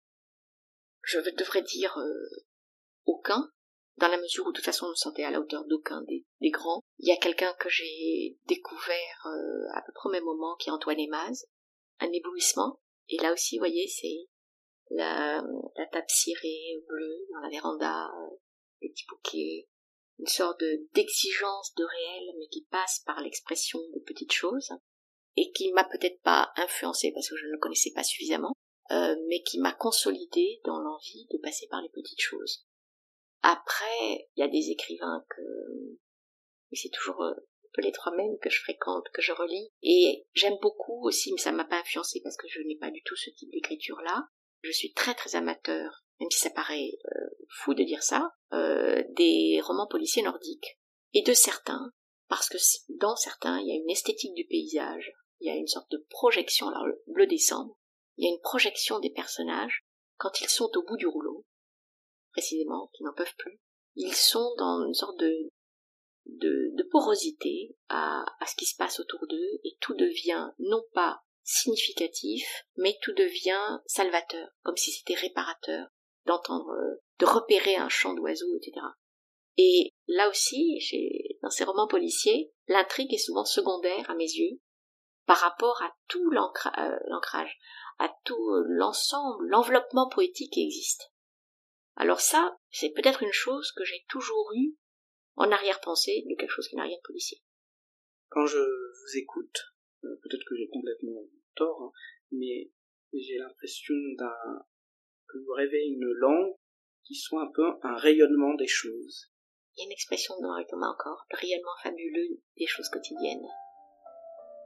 [1.04, 2.44] Je devrais dire euh,
[3.06, 3.50] aucun,
[3.98, 6.26] dans la mesure où de toute façon on me sentait à la hauteur d'aucun des,
[6.50, 6.82] grands.
[7.00, 10.70] Il y a quelqu'un que j'ai découvert euh, à peu près au même moment, qui
[10.70, 11.46] est Antoine Emaz,
[12.00, 12.80] un éblouissement.
[13.10, 14.28] Et là aussi, vous voyez, c'est
[14.92, 15.42] la,
[15.78, 18.12] la table cirée bleue dans la véranda,
[18.82, 19.68] les petits bouquets,
[20.20, 20.64] une sorte
[20.94, 24.70] d'exigence de réel, mais qui passe par l'expression de petites choses,
[25.36, 28.54] et qui m'a peut-être pas influencé parce que je ne le connaissais pas suffisamment,
[28.92, 32.66] euh, mais qui m'a consolidé dans l'envie de passer par les petites choses.
[33.42, 35.42] Après, il y a des écrivains que,
[36.72, 37.24] mais c'est toujours
[37.82, 39.70] les trois mêmes que je fréquente, que je relis.
[39.82, 43.02] Et j'aime beaucoup aussi, mais ça m'a pas influencé parce que je n'ai pas du
[43.04, 44.28] tout ce type d'écriture-là.
[44.62, 49.04] Je suis très très amateur, même si ça paraît euh, fou de dire ça, euh,
[49.10, 50.80] des romans policiers nordiques.
[51.14, 51.92] Et de certains,
[52.28, 52.58] parce que
[52.90, 56.06] dans certains, il y a une esthétique du paysage, il y a une sorte de
[56.10, 57.78] projection, alors le bleu décembre,
[58.18, 59.84] il y a une projection des personnages
[60.18, 61.46] quand ils sont au bout du rouleau,
[62.32, 63.60] précisément, qui n'en peuvent plus.
[63.96, 65.52] Ils sont dans une sorte de,
[66.26, 72.66] de, porosité à, ce qui se passe autour d'eux et tout devient non pas significatif,
[72.78, 75.88] mais tout devient salvateur, comme si c'était réparateur
[76.26, 78.86] d'entendre, euh, de repérer un chant d'oiseaux, etc.
[79.58, 80.80] Et là aussi,
[81.42, 84.60] dans ces romans policiers, l'intrigue est souvent secondaire à mes yeux
[85.26, 87.60] par rapport à tout euh, l'ancrage,
[88.00, 91.12] à tout euh, l'ensemble, l'enveloppement poétique qui existe.
[91.96, 94.76] Alors ça, c'est peut-être une chose que j'ai toujours eue
[95.36, 97.40] en arrière-pensée de quelque chose qui n'a rien de policier.
[98.30, 99.58] Quand je vous écoute,
[100.04, 101.24] euh, peut-être que j'ai complètement
[101.56, 101.92] tort, hein,
[102.32, 102.72] mais
[103.14, 104.66] j'ai l'impression d'un
[105.28, 106.56] que vous rêvez une langue
[107.04, 109.32] qui soit un peu un rayonnement des choses.
[109.76, 113.48] Il y a une expression de Henri Thomas encore, le rayonnement fabuleux des choses quotidiennes.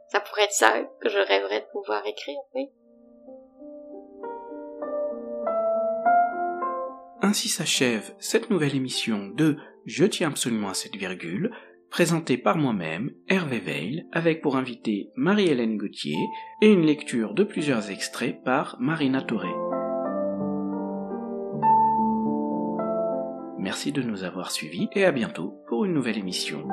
[0.09, 2.69] Ça pourrait être ça que je rêverais de pouvoir écrire, oui.
[7.21, 9.57] Ainsi s'achève cette nouvelle émission de
[9.87, 11.49] Je tiens absolument à cette virgule,
[11.89, 16.17] présentée par moi-même, Hervé Veil, avec pour invité Marie-Hélène Gauthier
[16.61, 19.47] et une lecture de plusieurs extraits par Marina Toré.
[23.57, 26.67] Merci de nous avoir suivis et à bientôt pour une nouvelle émission.